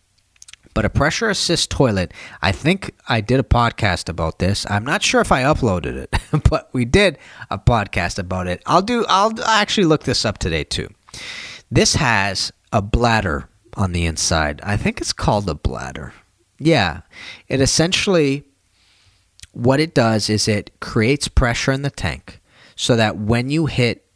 [0.74, 4.66] But a pressure assist toilet, I think I did a podcast about this.
[4.70, 6.14] I'm not sure if I uploaded it,
[6.50, 7.18] but we did
[7.50, 8.62] a podcast about it.
[8.66, 10.88] I'll do I'll actually look this up today too.
[11.70, 14.60] This has a bladder on the inside.
[14.62, 16.12] I think it's called a bladder.
[16.58, 17.02] Yeah.
[17.48, 18.44] It essentially
[19.52, 22.40] what it does is it creates pressure in the tank
[22.74, 24.06] so that when you hit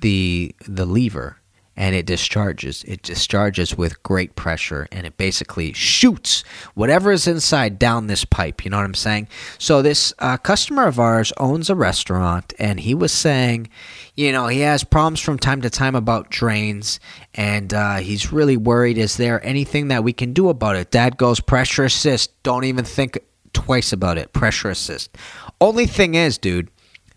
[0.00, 1.38] the the lever
[1.76, 2.84] and it discharges.
[2.84, 6.44] It discharges with great pressure and it basically shoots
[6.74, 8.64] whatever is inside down this pipe.
[8.64, 9.28] You know what I'm saying?
[9.58, 13.68] So, this uh, customer of ours owns a restaurant and he was saying,
[14.14, 17.00] you know, he has problems from time to time about drains
[17.34, 18.98] and uh, he's really worried.
[18.98, 20.90] Is there anything that we can do about it?
[20.90, 22.40] Dad goes, pressure assist.
[22.42, 23.18] Don't even think
[23.52, 24.32] twice about it.
[24.32, 25.16] Pressure assist.
[25.60, 26.70] Only thing is, dude.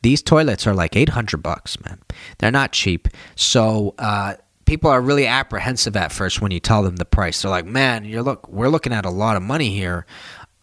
[0.04, 2.00] These toilets are like 800 bucks, man.
[2.38, 3.08] They're not cheap.
[3.36, 4.36] So, uh,
[4.68, 7.42] people are really apprehensive at first when you tell them the price.
[7.42, 10.06] They're like, "Man, you're look, we're looking at a lot of money here."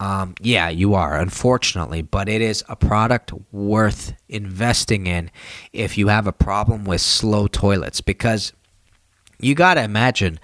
[0.00, 5.30] Um, yeah, you are, unfortunately, but it is a product worth investing in
[5.72, 8.52] if you have a problem with slow toilets because
[9.40, 10.38] you got to imagine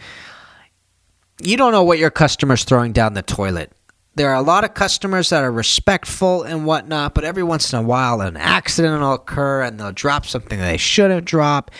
[1.42, 3.72] you don't know what your customer's throwing down the toilet.
[4.14, 7.78] There are a lot of customers that are respectful and whatnot, but every once in
[7.78, 11.70] a while an accident will occur and they'll drop something they shouldn't drop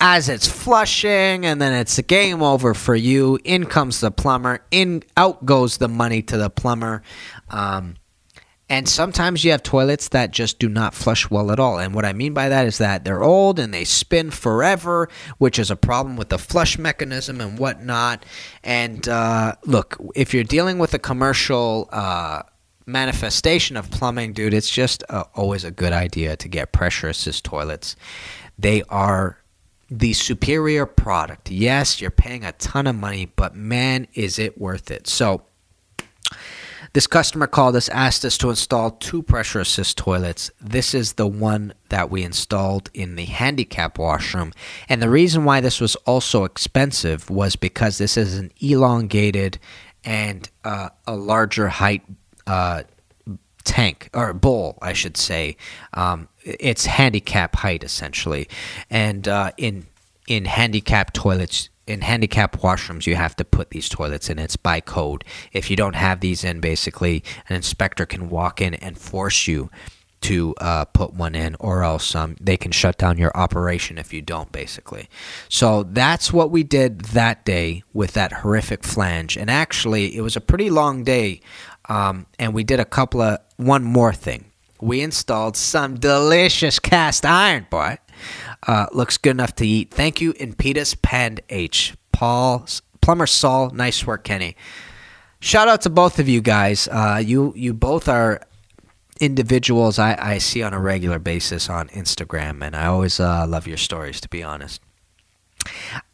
[0.00, 3.38] as it's flushing and then it's a game over for you.
[3.44, 4.60] In comes the plumber.
[4.70, 7.02] In out goes the money to the plumber.
[7.48, 7.96] Um,
[8.68, 11.78] and sometimes you have toilets that just do not flush well at all.
[11.78, 15.58] And what i mean by that is that they're old and they spin forever which
[15.58, 18.24] is a problem with the flush mechanism and whatnot.
[18.64, 22.42] And uh, look if you're dealing with a commercial uh,
[22.84, 27.44] manifestation of plumbing dude it's just uh, always a good idea to get pressure assist
[27.44, 27.96] toilets.
[28.58, 29.38] They are
[29.90, 31.50] the superior product.
[31.50, 35.06] Yes, you're paying a ton of money, but man, is it worth it.
[35.06, 35.42] So,
[36.92, 40.50] this customer called us, asked us to install two pressure assist toilets.
[40.62, 44.52] This is the one that we installed in the handicap washroom.
[44.88, 49.58] And the reason why this was also expensive was because this is an elongated
[50.04, 52.02] and uh, a larger height
[52.46, 52.84] uh,
[53.66, 55.56] tank or bowl, I should say.
[55.92, 58.48] Um, it's handicap height essentially,
[58.88, 59.86] and uh, in
[60.26, 61.68] in handicap toilets.
[61.86, 64.40] In handicap washrooms, you have to put these toilets in.
[64.40, 65.22] It's by code.
[65.52, 69.70] If you don't have these in, basically, an inspector can walk in and force you
[70.22, 74.12] to uh, put one in, or else um, they can shut down your operation if
[74.12, 75.08] you don't, basically.
[75.48, 79.36] So that's what we did that day with that horrific flange.
[79.36, 81.40] And actually, it was a pretty long day,
[81.88, 84.50] um, and we did a couple of one more thing.
[84.80, 87.98] We installed some delicious cast iron, boy.
[88.66, 89.90] Uh, looks good enough to eat.
[89.90, 91.94] Thank you, Impetus Pand H.
[92.12, 92.66] Paul,
[93.00, 94.56] Plumber Saul, nice work, Kenny.
[95.40, 96.88] Shout out to both of you guys.
[96.88, 98.40] Uh, you you both are
[99.20, 103.66] individuals I, I see on a regular basis on Instagram, and I always uh, love
[103.66, 104.80] your stories, to be honest.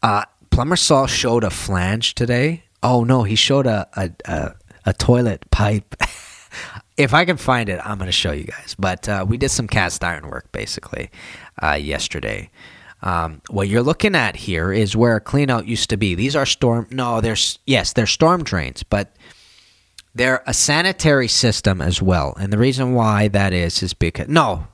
[0.01, 2.65] Uh, Plumber Saul showed a flange today.
[2.81, 4.55] Oh no, he showed a a, a,
[4.85, 5.95] a toilet pipe.
[6.97, 8.75] if I can find it, I'm going to show you guys.
[8.77, 11.09] But uh, we did some cast iron work basically
[11.61, 12.49] uh, yesterday.
[13.01, 16.15] Um, what you're looking at here is where a cleanout used to be.
[16.15, 16.87] These are storm.
[16.89, 19.13] No, there's yes, they're storm drains, but
[20.15, 22.33] they're a sanitary system as well.
[22.39, 24.67] And the reason why that is is because no,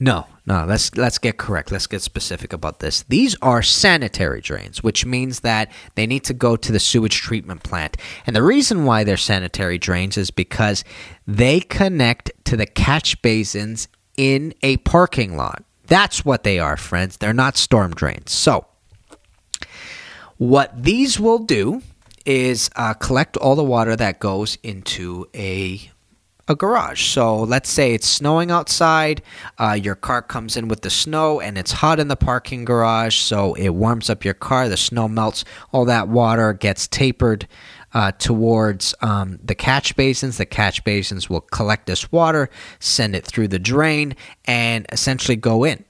[0.00, 1.72] no, no, let's let's get correct.
[1.72, 3.02] Let's get specific about this.
[3.08, 7.64] These are sanitary drains, which means that they need to go to the sewage treatment
[7.64, 7.96] plant.
[8.24, 10.84] And the reason why they're sanitary drains is because
[11.26, 15.64] they connect to the catch basins in a parking lot.
[15.86, 17.16] That's what they are, friends.
[17.16, 18.30] They're not storm drains.
[18.30, 18.66] So,
[20.36, 21.82] what these will do
[22.24, 25.90] is uh, collect all the water that goes into a
[26.48, 27.02] a garage.
[27.02, 29.22] So let's say it's snowing outside,
[29.58, 33.16] uh, your car comes in with the snow, and it's hot in the parking garage,
[33.16, 37.46] so it warms up your car, the snow melts, all that water gets tapered.
[37.94, 40.36] Uh, towards um, the catch basins.
[40.36, 45.64] The catch basins will collect this water, send it through the drain, and essentially go
[45.64, 45.86] in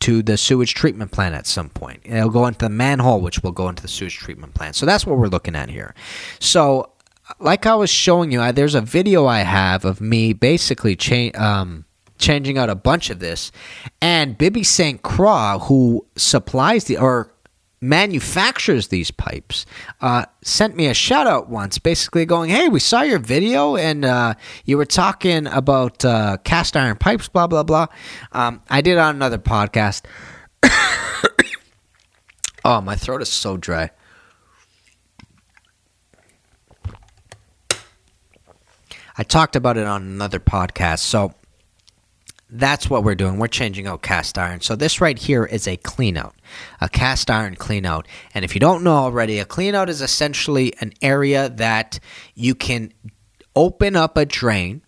[0.00, 2.00] to the sewage treatment plant at some point.
[2.04, 4.74] It'll go into the manhole, which will go into the sewage treatment plant.
[4.74, 5.94] So that's what we're looking at here.
[6.38, 6.92] So
[7.38, 11.32] like I was showing you, I, there's a video I have of me basically cha-
[11.34, 11.84] um,
[12.18, 13.52] changing out a bunch of this,
[14.00, 15.02] and Bibby St.
[15.02, 17.32] Croix, who supplies the or
[17.80, 19.66] manufactures these pipes,
[20.00, 24.04] uh, sent me a shout out once, basically going, "Hey, we saw your video and
[24.04, 27.86] uh, you were talking about uh, cast iron pipes, blah blah blah."
[28.32, 30.04] Um, I did on another podcast.
[32.64, 33.90] oh, my throat is so dry.
[39.18, 40.98] I talked about it on another podcast.
[41.00, 41.34] So
[42.48, 43.38] that's what we're doing.
[43.38, 44.60] We're changing out cast iron.
[44.60, 46.34] So this right here is a clean out,
[46.80, 48.06] a cast iron clean out.
[48.34, 51.98] And if you don't know already, a clean out is essentially an area that
[52.34, 52.92] you can
[53.54, 54.82] open up a drain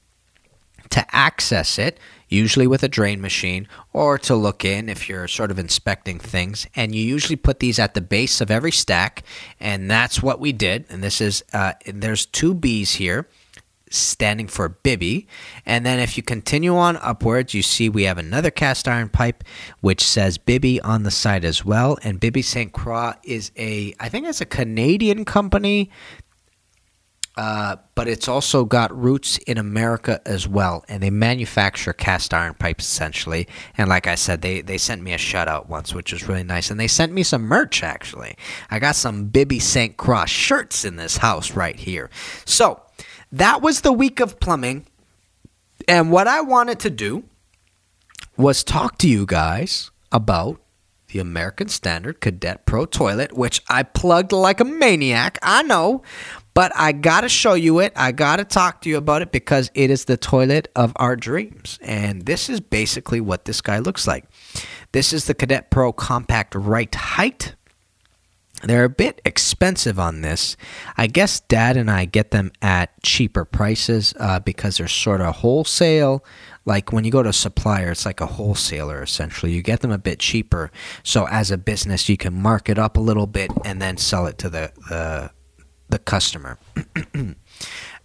[0.90, 1.98] to access it,
[2.28, 6.66] usually with a drain machine, or to look in if you're sort of inspecting things.
[6.76, 9.24] And you usually put these at the base of every stack,
[9.58, 10.84] and that's what we did.
[10.88, 13.26] And this is uh, there's two B's here
[13.90, 15.26] standing for Bibby.
[15.66, 19.44] And then if you continue on upwards, you see we have another cast iron pipe
[19.80, 21.98] which says Bibby on the side as well.
[22.02, 22.72] And Bibby St.
[22.72, 25.90] Croix is a, I think it's a Canadian company.
[27.38, 32.52] Uh, but it's also got roots in America as well, and they manufacture cast iron
[32.52, 33.46] pipes essentially.
[33.76, 36.42] And like I said, they they sent me a shout out once, which was really
[36.42, 38.36] nice, and they sent me some merch actually.
[38.72, 39.96] I got some Bibby St.
[39.96, 42.10] Croix shirts in this house right here.
[42.44, 42.82] So
[43.32, 44.86] that was the week of plumbing.
[45.86, 47.24] And what I wanted to do
[48.36, 50.60] was talk to you guys about
[51.08, 55.38] the American Standard Cadet Pro toilet, which I plugged like a maniac.
[55.42, 56.02] I know,
[56.54, 57.92] but I got to show you it.
[57.96, 61.16] I got to talk to you about it because it is the toilet of our
[61.16, 61.78] dreams.
[61.82, 64.26] And this is basically what this guy looks like.
[64.92, 67.54] This is the Cadet Pro Compact Right Height.
[68.62, 70.56] They're a bit expensive on this.
[70.96, 75.36] I guess Dad and I get them at cheaper prices uh, because they're sort of
[75.36, 76.24] wholesale.
[76.64, 79.52] Like when you go to a supplier, it's like a wholesaler essentially.
[79.52, 80.72] You get them a bit cheaper.
[81.02, 84.26] So as a business, you can mark it up a little bit and then sell
[84.26, 85.30] it to the the,
[85.88, 86.58] the customer.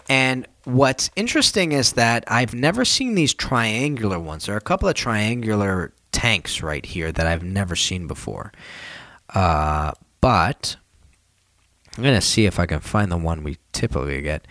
[0.10, 4.46] and what's interesting is that I've never seen these triangular ones.
[4.46, 8.54] There are a couple of triangular tanks right here that I've never seen before.
[9.34, 9.92] Uh,
[10.24, 10.78] but
[11.98, 14.48] I'm going to see if I can find the one we typically get.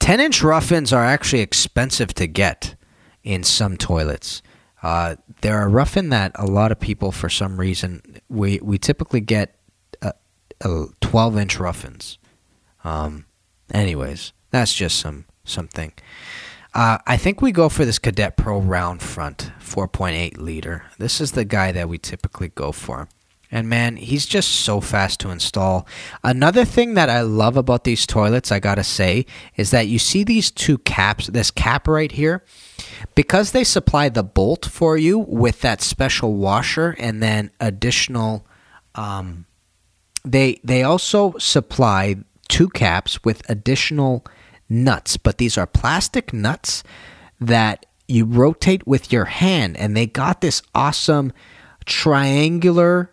[0.00, 2.74] 10 inch rough-ins are actually expensive to get
[3.22, 4.42] in some toilets.
[4.82, 9.20] Uh, they're a rough-in that a lot of people, for some reason, we, we typically
[9.20, 9.54] get
[10.02, 10.10] uh,
[11.00, 12.18] 12 inch rough-ins.
[12.82, 13.26] Um,
[13.72, 15.92] anyways, that's just some something.
[16.74, 20.86] Uh, I think we go for this Cadet Pro round front 4.8 liter.
[20.98, 23.08] This is the guy that we typically go for.
[23.52, 25.86] And man, he's just so fast to install.
[26.24, 29.26] Another thing that I love about these toilets, I gotta say,
[29.56, 32.42] is that you see these two caps, this cap right here,
[33.14, 38.46] because they supply the bolt for you with that special washer and then additional.
[38.94, 39.44] Um,
[40.24, 42.16] they they also supply
[42.48, 44.24] two caps with additional
[44.66, 46.82] nuts, but these are plastic nuts
[47.38, 51.32] that you rotate with your hand, and they got this awesome
[51.84, 53.12] triangular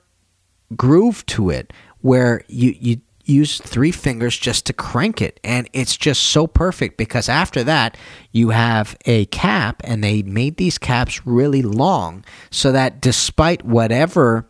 [0.76, 5.40] groove to it where you you use three fingers just to crank it.
[5.44, 7.96] And it's just so perfect because after that
[8.32, 14.50] you have a cap and they made these caps really long so that despite whatever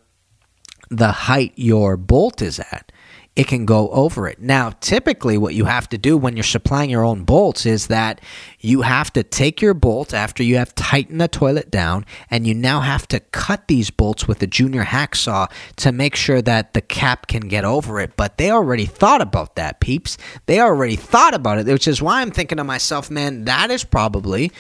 [0.90, 2.92] the height your bolt is at
[3.36, 4.42] it can go over it.
[4.42, 8.20] Now, typically, what you have to do when you're supplying your own bolts is that
[8.60, 12.54] you have to take your bolt after you have tightened the toilet down, and you
[12.54, 16.82] now have to cut these bolts with a junior hacksaw to make sure that the
[16.82, 18.18] cap can get over it.
[18.18, 20.18] But they already thought about that, peeps.
[20.46, 23.86] They already thought about it, which is why I'm thinking to myself, man, that is
[23.86, 24.52] probably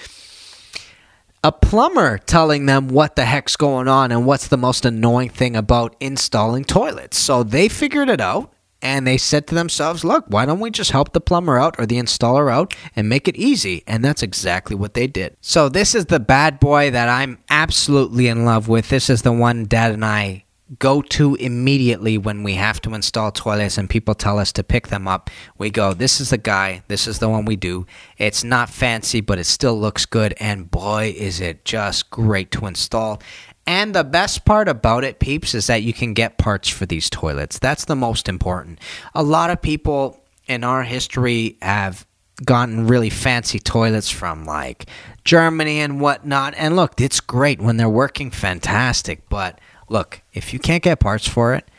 [1.44, 5.56] a plumber telling them what the heck's going on and what's the most annoying thing
[5.56, 7.18] about installing toilets.
[7.18, 10.92] So they figured it out and they said to themselves, look, why don't we just
[10.92, 13.84] help the plumber out or the installer out and make it easy?
[13.88, 15.36] And that's exactly what they did.
[15.42, 18.90] So, this is the bad boy that I'm absolutely in love with.
[18.90, 20.46] This is the one Dad and I
[20.78, 24.90] go to immediately when we have to install toilets and people tell us to pick
[24.90, 25.30] them up.
[25.58, 27.88] We go, this is the guy, this is the one we do.
[28.18, 32.68] It's not fancy, but it still looks good, and boy, is it just great to
[32.68, 33.22] install.
[33.70, 37.08] And the best part about it, peeps, is that you can get parts for these
[37.08, 37.60] toilets.
[37.60, 38.80] That's the most important.
[39.14, 42.04] A lot of people in our history have
[42.44, 44.88] gotten really fancy toilets from like
[45.24, 46.56] Germany and whatnot.
[46.58, 49.30] And look, it's great when they're working fantastic.
[49.30, 51.70] But look, if you can't get parts for it,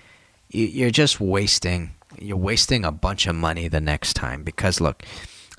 [0.48, 1.96] you're just wasting.
[2.20, 5.02] You're wasting a bunch of money the next time because look,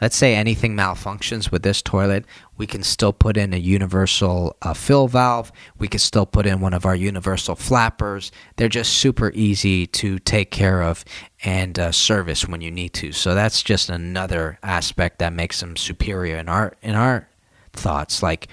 [0.01, 2.25] let's say anything malfunctions with this toilet,
[2.57, 5.51] we can still put in a universal uh, fill valve.
[5.77, 8.31] We can still put in one of our universal flappers.
[8.57, 11.05] They're just super easy to take care of
[11.43, 13.11] and uh, service when you need to.
[13.11, 17.29] So that's just another aspect that makes them superior in our in our
[17.71, 18.23] thoughts.
[18.23, 18.47] Like,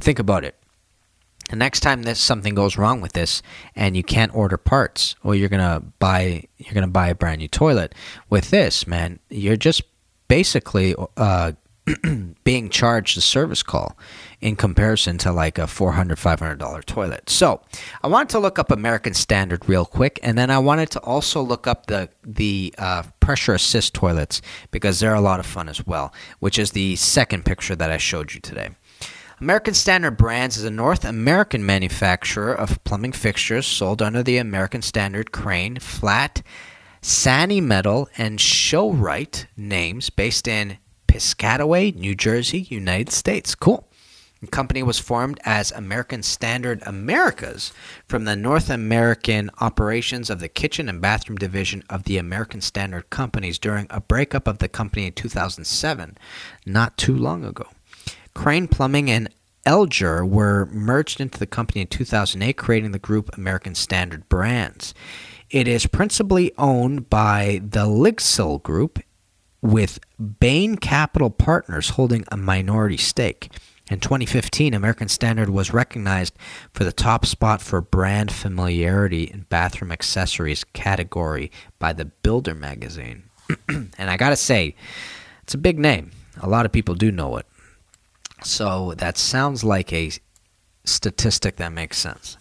[0.00, 0.56] think about it.
[1.50, 3.42] The next time this something goes wrong with this
[3.76, 7.48] and you can't order parts or you're gonna buy you're gonna buy a brand new
[7.48, 7.94] toilet
[8.30, 9.82] with this man you're just
[10.34, 11.52] basically uh,
[12.44, 13.96] being charged a service call
[14.40, 17.30] in comparison to like a $400 $500 toilet.
[17.30, 17.60] So
[18.02, 21.40] i wanted to look up american standard real quick and then i wanted to also
[21.40, 22.08] look up the
[22.40, 26.72] the uh, pressure assist toilets because they're a lot of fun as well which is
[26.72, 28.70] the second picture that i showed you today.
[29.40, 34.80] American Standard Brands is a North American manufacturer of plumbing fixtures sold under the American
[34.80, 36.42] Standard Crane, Flat,
[37.04, 43.54] Sany Metal, and Showrite names based in Piscataway, New Jersey, United States.
[43.54, 43.86] Cool.
[44.40, 47.74] The company was formed as American Standard Americas
[48.08, 53.10] from the North American operations of the kitchen and bathroom division of the American Standard
[53.10, 56.16] Companies during a breakup of the company in 2007,
[56.64, 57.66] not too long ago.
[58.32, 59.28] Crane Plumbing and
[59.66, 64.94] Eljer were merged into the company in 2008, creating the group American Standard Brands.
[65.54, 68.98] It is principally owned by the Lixil Group,
[69.62, 70.00] with
[70.40, 73.52] Bain Capital Partners holding a minority stake.
[73.88, 76.36] In 2015, American Standard was recognized
[76.72, 83.22] for the top spot for brand familiarity in bathroom accessories category by the Builder magazine.
[83.68, 84.74] and I gotta say,
[85.44, 86.10] it's a big name.
[86.42, 87.46] A lot of people do know it.
[88.42, 90.10] So that sounds like a
[90.82, 92.38] statistic that makes sense.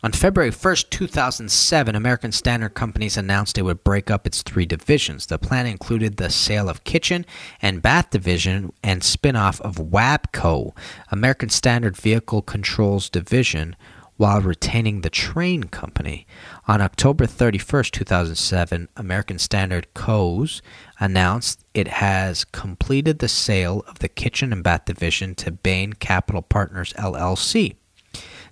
[0.00, 5.26] On February 1st, 2007, American Standard Companies announced it would break up its three divisions.
[5.26, 7.26] The plan included the sale of kitchen
[7.60, 10.70] and bath division and spin-off of WABCO,
[11.10, 13.74] American Standard Vehicle Controls Division,
[14.16, 16.28] while retaining the Trane Company.
[16.68, 20.62] On October 31st, 2007, American Standard Co.'s
[21.00, 26.42] announced it has completed the sale of the kitchen and bath division to Bain Capital
[26.42, 27.77] Partners LLC.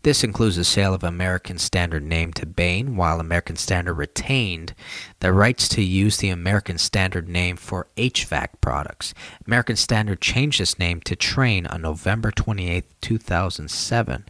[0.06, 4.72] This includes the sale of American Standard name to Bain, while American Standard retained
[5.18, 9.14] the rights to use the American Standard name for HVAC products.
[9.48, 14.26] American Standard changed its name to Trane on November 28, 2007.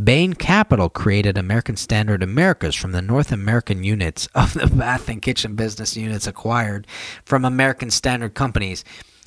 [0.00, 5.20] Bain Capital created American Standard Americas from the North American units of the bath and
[5.20, 6.86] kitchen business units acquired
[7.24, 8.84] from American Standard companies.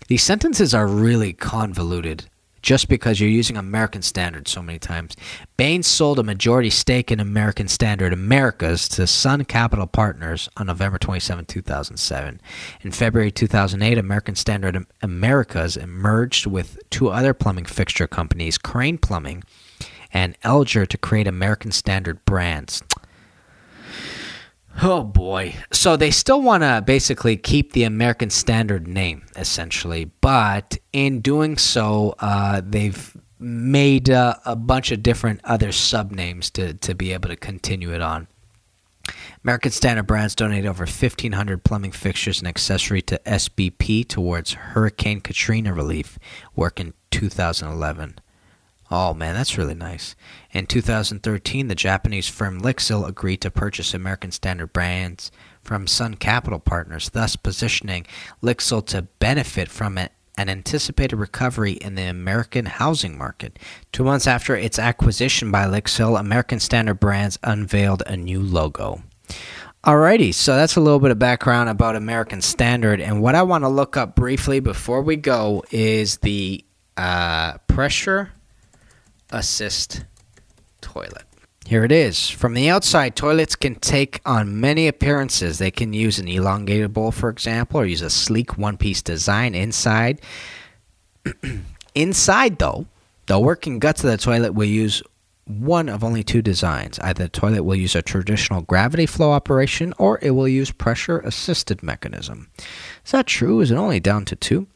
[0.07, 2.29] These sentences are really convoluted
[2.63, 5.15] just because you're using American Standard so many times.
[5.57, 10.97] Bain sold a majority stake in American Standard Americas to Sun Capital Partners on November
[10.97, 12.41] 27, 2007.
[12.81, 19.43] In February 2008, American Standard Americas merged with two other plumbing fixture companies, Crane Plumbing
[20.13, 22.81] and Eljer to create American Standard brands.
[24.81, 25.55] Oh boy.
[25.71, 30.05] So they still want to basically keep the American Standard name, essentially.
[30.05, 36.49] But in doing so, uh, they've made uh, a bunch of different other sub names
[36.51, 38.27] to, to be able to continue it on.
[39.43, 45.73] American Standard Brands donated over 1,500 plumbing fixtures and accessory to SBP towards Hurricane Katrina
[45.73, 46.17] relief
[46.55, 48.15] work in 2011.
[48.91, 50.15] Oh man, that's really nice.
[50.51, 55.31] In 2013, the Japanese firm Lixil agreed to purchase American Standard brands
[55.61, 58.05] from Sun Capital Partners, thus positioning
[58.41, 63.59] Lixil to benefit from it an anticipated recovery in the American housing market.
[63.91, 69.03] Two months after its acquisition by Lixil, American Standard Brands unveiled a new logo.
[69.83, 73.63] Alrighty, so that's a little bit of background about American Standard, and what I want
[73.63, 76.63] to look up briefly before we go is the
[76.95, 78.31] uh, pressure
[79.33, 80.05] assist
[80.81, 81.23] toilet.
[81.65, 82.29] Here it is.
[82.29, 85.57] From the outside, toilets can take on many appearances.
[85.57, 89.55] They can use an elongated bowl, for example, or use a sleek one piece design
[89.55, 90.21] inside.
[91.95, 92.85] inside, though,
[93.27, 95.01] the working guts of the toilet will use
[95.45, 96.99] one of only two designs.
[96.99, 101.19] Either the toilet will use a traditional gravity flow operation or it will use pressure
[101.19, 102.49] assisted mechanism.
[103.05, 103.59] Is that true?
[103.59, 104.67] Is it only down to two?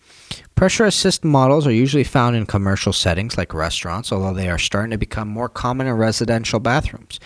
[0.55, 4.89] Pressure assist models are usually found in commercial settings like restaurants, although they are starting
[4.89, 7.19] to become more common in residential bathrooms.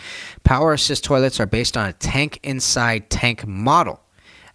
[0.43, 4.01] Power assist toilets are based on a tank inside tank model.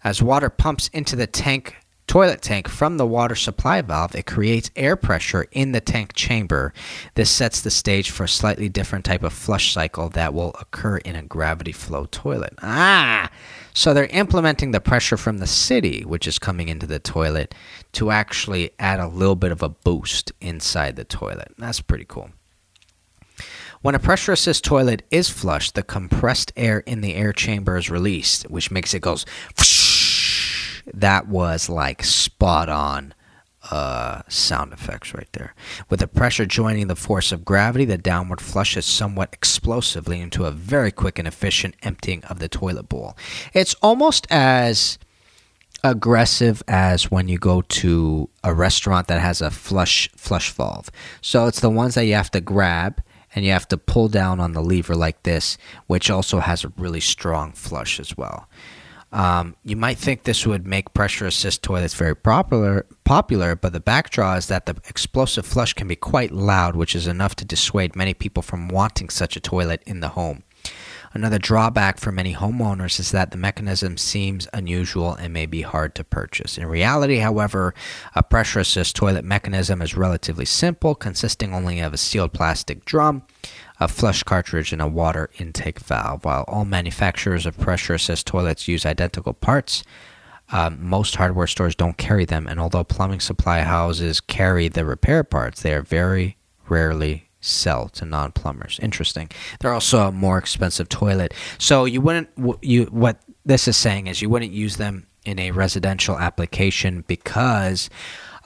[0.03, 1.75] As water pumps into the tank
[2.05, 6.73] toilet tank from the water supply valve, it creates air pressure in the tank chamber.
[7.15, 10.97] This sets the stage for a slightly different type of flush cycle that will occur
[10.97, 12.53] in a gravity flow toilet.
[12.61, 13.29] Ah!
[13.77, 17.53] So they're implementing the pressure from the city, which is coming into the toilet,
[17.91, 21.53] to actually add a little bit of a boost inside the toilet.
[21.59, 22.31] That's pretty cool.
[23.83, 27.91] When a pressure assist toilet is flushed, the compressed air in the air chamber is
[27.91, 29.27] released, which makes it goes.
[30.93, 33.13] That was like spot on
[33.71, 35.53] uh, sound effects right there.
[35.89, 40.45] With the pressure joining the force of gravity, the downward flush is somewhat explosively into
[40.45, 43.17] a very quick and efficient emptying of the toilet bowl.
[43.53, 44.97] It's almost as
[45.83, 50.89] aggressive as when you go to a restaurant that has a flush flush valve.
[51.21, 53.01] So it's the ones that you have to grab
[53.35, 56.73] and you have to pull down on the lever like this, which also has a
[56.77, 58.49] really strong flush as well.
[59.11, 63.79] Um, you might think this would make pressure assist toilets very popular, popular, but the
[63.79, 67.95] backdraw is that the explosive flush can be quite loud, which is enough to dissuade
[67.95, 70.43] many people from wanting such a toilet in the home.
[71.13, 75.95] Another drawback for many homeowners is that the mechanism seems unusual and may be hard
[75.95, 76.57] to purchase.
[76.57, 77.73] In reality, however,
[78.13, 83.23] a pressure assist toilet mechanism is relatively simple, consisting only of a sealed plastic drum,
[83.79, 86.25] a flush cartridge, and a water intake valve.
[86.25, 89.83] While all manufacturers of pressure assist toilets use identical parts,
[90.51, 95.23] um, most hardware stores don't carry them, and although plumbing supply houses carry the repair
[95.23, 96.37] parts, they are very
[96.69, 98.79] rarely sell to non-plumbers.
[98.81, 99.29] Interesting.
[99.59, 101.33] They're also a more expensive toilet.
[101.57, 102.29] So you wouldn't
[102.61, 107.89] you what this is saying is you wouldn't use them in a residential application because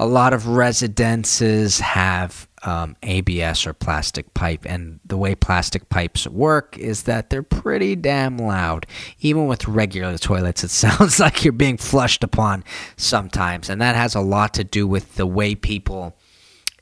[0.02, 6.26] a lot of residences have um, ABS or plastic pipe, and the way plastic pipes
[6.28, 8.88] work is that they're pretty damn loud.
[9.20, 12.64] Even with regular toilets, it sounds like you're being flushed upon
[12.98, 16.18] sometimes, and that has a lot to do with the way people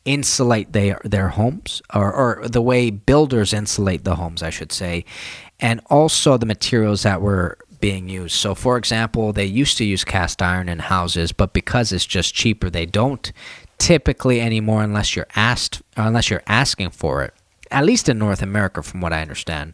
[0.05, 5.03] insulate their their homes or, or the way builders insulate the homes I should say
[5.59, 8.35] and also the materials that were being used.
[8.35, 12.33] So for example, they used to use cast iron in houses, but because it's just
[12.33, 13.31] cheaper, they don't
[13.77, 17.33] typically anymore unless you're asked unless you're asking for it.
[17.71, 19.73] At least in North America from what I understand.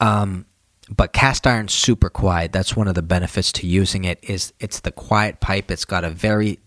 [0.00, 0.46] Um
[0.88, 2.52] but cast iron's super quiet.
[2.52, 5.70] That's one of the benefits to using it is it's the quiet pipe.
[5.70, 6.58] It's got a very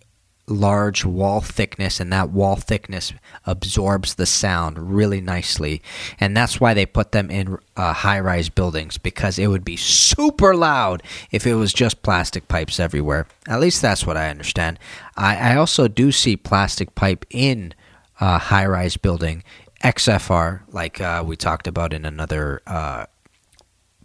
[0.48, 3.14] large wall thickness and that wall thickness
[3.46, 5.82] absorbs the sound really nicely.
[6.20, 10.56] And that's why they put them in uh, high-rise buildings because it would be super
[10.56, 13.28] loud if it was just plastic pipes everywhere.
[13.48, 14.80] At least that's what i understand.
[15.16, 17.74] I, I also do see plastic pipe in
[18.20, 19.44] a high-rise building
[19.84, 23.06] xfr like uh, we talked about in another uh,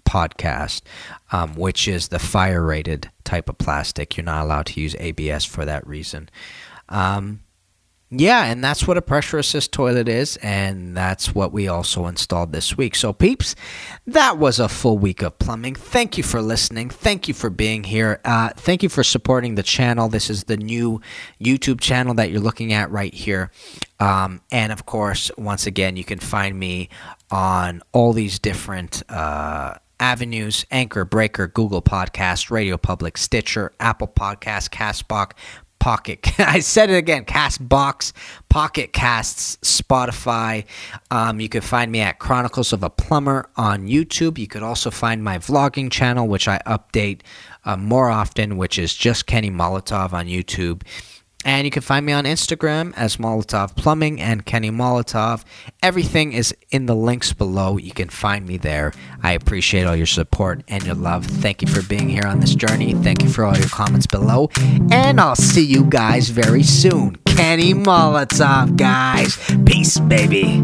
[0.08, 0.80] podcast,
[1.32, 4.16] um, which is the fire rated type of plastic.
[4.16, 6.30] You're not allowed to use ABS for that reason.
[6.88, 7.40] Um,
[8.10, 12.52] yeah, and that's what a pressure assist toilet is, and that's what we also installed
[12.52, 12.94] this week.
[12.94, 13.54] So, peeps,
[14.06, 15.74] that was a full week of plumbing.
[15.74, 16.88] Thank you for listening.
[16.88, 18.18] Thank you for being here.
[18.24, 20.08] Uh, thank you for supporting the channel.
[20.08, 21.02] This is the new
[21.38, 23.50] YouTube channel that you're looking at right here.
[24.00, 26.88] Um, and of course, once again, you can find me
[27.30, 29.02] on all these different.
[29.10, 35.32] Uh, avenues Anchor, Breaker, Google Podcast, Radio Public, Stitcher, Apple Podcast, Castbox,
[35.78, 36.20] Pocket.
[36.40, 37.24] I said it again.
[37.24, 38.12] Castbox,
[38.48, 40.64] Pocket Casts, Spotify.
[41.10, 44.38] Um, you can find me at Chronicles of a Plumber on YouTube.
[44.38, 47.20] You could also find my vlogging channel, which I update
[47.64, 50.82] uh, more often, which is just Kenny Molotov on YouTube.
[51.48, 55.44] And you can find me on Instagram as Molotov Plumbing and Kenny Molotov.
[55.82, 57.78] Everything is in the links below.
[57.78, 58.92] You can find me there.
[59.22, 61.24] I appreciate all your support and your love.
[61.24, 62.92] Thank you for being here on this journey.
[62.92, 64.50] Thank you for all your comments below.
[64.92, 67.16] And I'll see you guys very soon.
[67.24, 69.38] Kenny Molotov, guys.
[69.64, 70.62] Peace, baby.